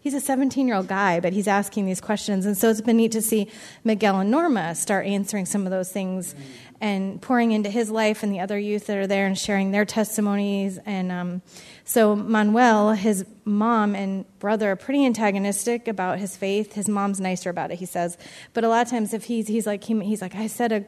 [0.00, 2.46] he's a 17 year old guy, but he's asking these questions.
[2.46, 3.50] And so it's been neat to see
[3.84, 6.34] Miguel and Norma start answering some of those things
[6.80, 9.84] and pouring into his life and the other youth that are there and sharing their
[9.84, 10.78] testimonies.
[10.84, 11.42] And um,
[11.84, 16.74] so Manuel, his mom and brother are pretty antagonistic about his faith.
[16.74, 18.18] His mom's nicer about it, he says.
[18.52, 20.84] But a lot of times, if he's, he's like, he, he's like, I said a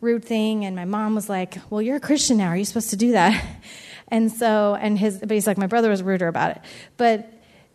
[0.00, 2.48] rude thing, and my mom was like, Well, you're a Christian now.
[2.48, 3.44] Are you supposed to do that?
[4.10, 6.62] And so, and his, but he's like, my brother was ruder about it.
[6.96, 7.32] But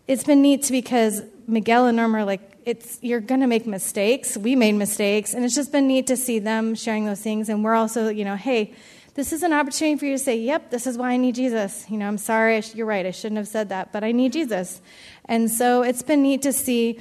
[0.07, 4.35] it's been neat because Miguel and Norma are like, it's you're going to make mistakes.
[4.35, 7.47] We made mistakes, and it's just been neat to see them sharing those things.
[7.49, 8.73] And we're also, you know, hey,
[9.13, 11.85] this is an opportunity for you to say, "Yep, this is why I need Jesus."
[11.89, 14.81] You know, I'm sorry, you're right, I shouldn't have said that, but I need Jesus.
[15.25, 16.99] And so it's been neat to see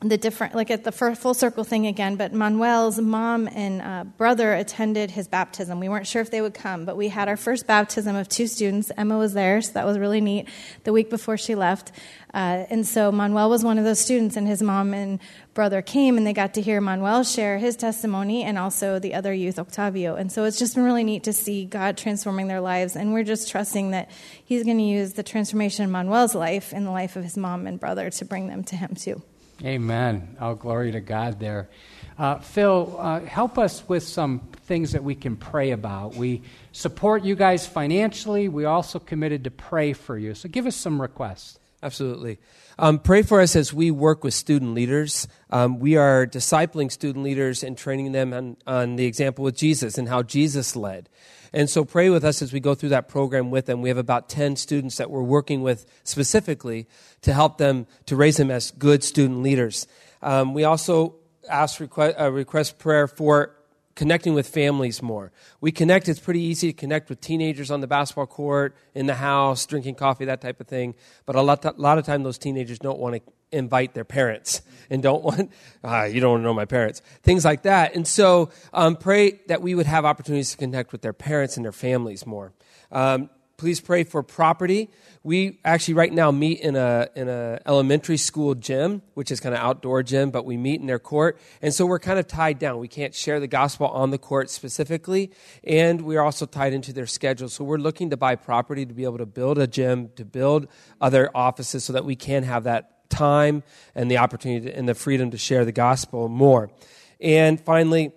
[0.00, 4.52] the different, like at the full circle thing again, but Manuel's mom and uh, brother
[4.52, 5.80] attended his baptism.
[5.80, 8.46] We weren't sure if they would come, but we had our first baptism of two
[8.46, 8.92] students.
[8.96, 10.48] Emma was there, so that was really neat
[10.84, 11.92] the week before she left.
[12.34, 15.18] Uh, and so Manuel was one of those students, and his mom and
[15.54, 19.32] brother came, and they got to hear Manuel share his testimony and also the other
[19.32, 20.14] youth, Octavio.
[20.16, 23.24] And so it's just been really neat to see God transforming their lives, and we're
[23.24, 24.10] just trusting that
[24.44, 27.66] He's going to use the transformation in Manuel's life and the life of his mom
[27.66, 29.22] and brother to bring them to Him too.
[29.64, 30.36] Amen.
[30.40, 31.68] All glory to God there.
[32.18, 36.14] Uh, Phil, uh, help us with some things that we can pray about.
[36.14, 36.42] We
[36.72, 38.48] support you guys financially.
[38.48, 40.34] We also committed to pray for you.
[40.34, 41.58] So give us some requests.
[41.82, 42.38] Absolutely.
[42.78, 45.28] Um, pray for us as we work with student leaders.
[45.50, 49.96] Um, we are discipling student leaders and training them on, on the example with Jesus
[49.96, 51.08] and how Jesus led.
[51.56, 53.80] And so pray with us as we go through that program with them.
[53.80, 56.86] We have about 10 students that we're working with specifically
[57.22, 59.86] to help them to raise them as good student leaders.
[60.20, 61.14] Um, we also
[61.48, 63.56] ask request, uh, request prayer for
[63.96, 65.32] connecting with families more.
[65.60, 69.14] We connect, it's pretty easy to connect with teenagers on the basketball court, in the
[69.14, 70.94] house, drinking coffee, that type of thing.
[71.24, 74.62] But a lot, a lot of time, those teenagers don't want to invite their parents
[74.90, 75.50] and don't want,
[75.82, 77.96] ah, you don't want to know my parents, things like that.
[77.96, 81.64] And so um, pray that we would have opportunities to connect with their parents and
[81.64, 82.52] their families more.
[82.92, 84.90] Um, please pray for property.
[85.22, 89.54] We actually right now meet in a in a elementary school gym, which is kind
[89.54, 92.58] of outdoor gym, but we meet in their court, and so we're kind of tied
[92.58, 92.78] down.
[92.78, 95.30] We can't share the gospel on the court specifically,
[95.64, 97.48] and we're also tied into their schedule.
[97.48, 100.68] So we're looking to buy property to be able to build a gym, to build
[101.00, 103.62] other offices, so that we can have that time
[103.94, 106.70] and the opportunity and the freedom to share the gospel more.
[107.20, 108.12] And finally,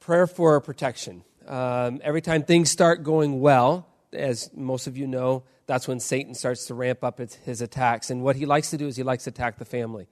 [0.00, 1.24] prayer for protection.
[1.46, 6.34] Um, every time things start going well as most of you know, that's when Satan
[6.34, 8.10] starts to ramp up his attacks.
[8.10, 10.08] And what he likes to do is he likes to attack the family.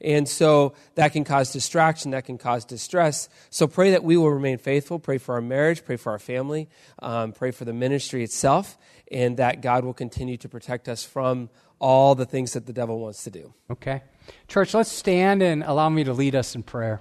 [0.00, 3.28] And so that can cause distraction, that can cause distress.
[3.50, 4.98] So pray that we will remain faithful.
[4.98, 8.76] Pray for our marriage, pray for our family, um, pray for the ministry itself,
[9.10, 11.48] and that God will continue to protect us from
[11.78, 13.54] all the things that the devil wants to do.
[13.70, 14.02] Okay.
[14.48, 17.00] Church, let's stand and allow me to lead us in prayer.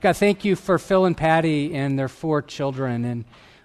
[0.00, 3.04] God, thank you for Phil and Patty and their four children.
[3.04, 3.24] And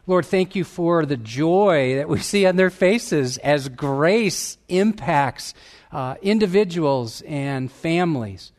[0.10, 5.54] Lord, thank you for the joy that we see on their faces as grace impacts
[5.92, 8.52] uh, individuals and families.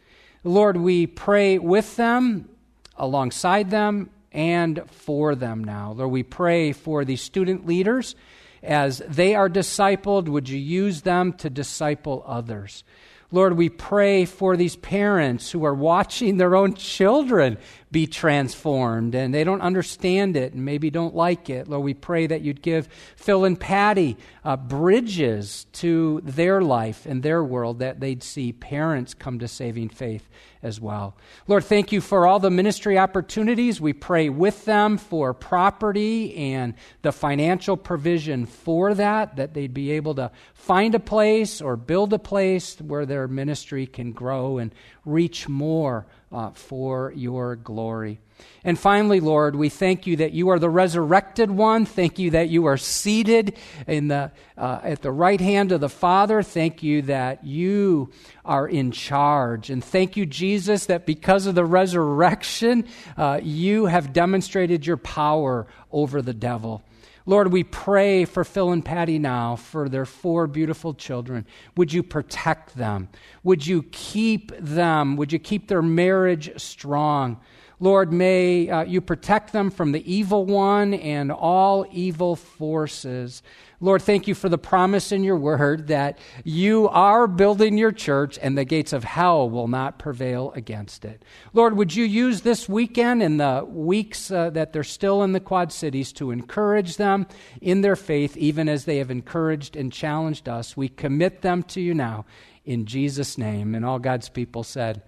[0.44, 2.48] Lord, we pray with them,
[2.96, 5.90] alongside them, and for them now.
[5.90, 8.14] Lord, we pray for the student leaders
[8.62, 10.28] as they are discipled.
[10.28, 12.84] Would you use them to disciple others?
[13.32, 17.58] Lord, we pray for these parents who are watching their own children
[17.92, 21.68] be transformed and they don't understand it and maybe don't like it.
[21.68, 27.22] Lord, we pray that you'd give Phil and Patty uh, bridges to their life and
[27.22, 30.28] their world that they'd see parents come to saving faith
[30.62, 31.16] as well.
[31.48, 33.80] Lord, thank you for all the ministry opportunities.
[33.80, 39.92] We pray with them for property and the financial provision for that, that they'd be
[39.92, 44.74] able to find a place or build a place where their ministry can grow and
[45.04, 48.20] reach more uh, for your glory.
[48.64, 51.84] And finally, Lord, we thank you that you are the resurrected one.
[51.84, 55.88] Thank you that you are seated in the, uh, at the right hand of the
[55.88, 56.42] Father.
[56.42, 58.12] Thank you that you
[58.44, 59.70] are in charge.
[59.70, 62.86] And thank you, Jesus, that because of the resurrection,
[63.16, 66.82] uh, you have demonstrated your power over the devil.
[67.26, 71.46] Lord, we pray for Phil and Patty now, for their four beautiful children.
[71.76, 73.08] Would you protect them?
[73.42, 75.16] Would you keep them?
[75.16, 77.40] Would you keep their marriage strong?
[77.82, 83.42] Lord, may uh, you protect them from the evil one and all evil forces.
[83.82, 88.38] Lord, thank you for the promise in your word that you are building your church
[88.42, 91.24] and the gates of hell will not prevail against it.
[91.54, 95.40] Lord, would you use this weekend and the weeks uh, that they're still in the
[95.40, 97.26] Quad Cities to encourage them
[97.62, 100.76] in their faith, even as they have encouraged and challenged us?
[100.76, 102.26] We commit them to you now
[102.66, 103.74] in Jesus' name.
[103.74, 105.02] And all God's people said,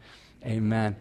[0.47, 0.97] Amen.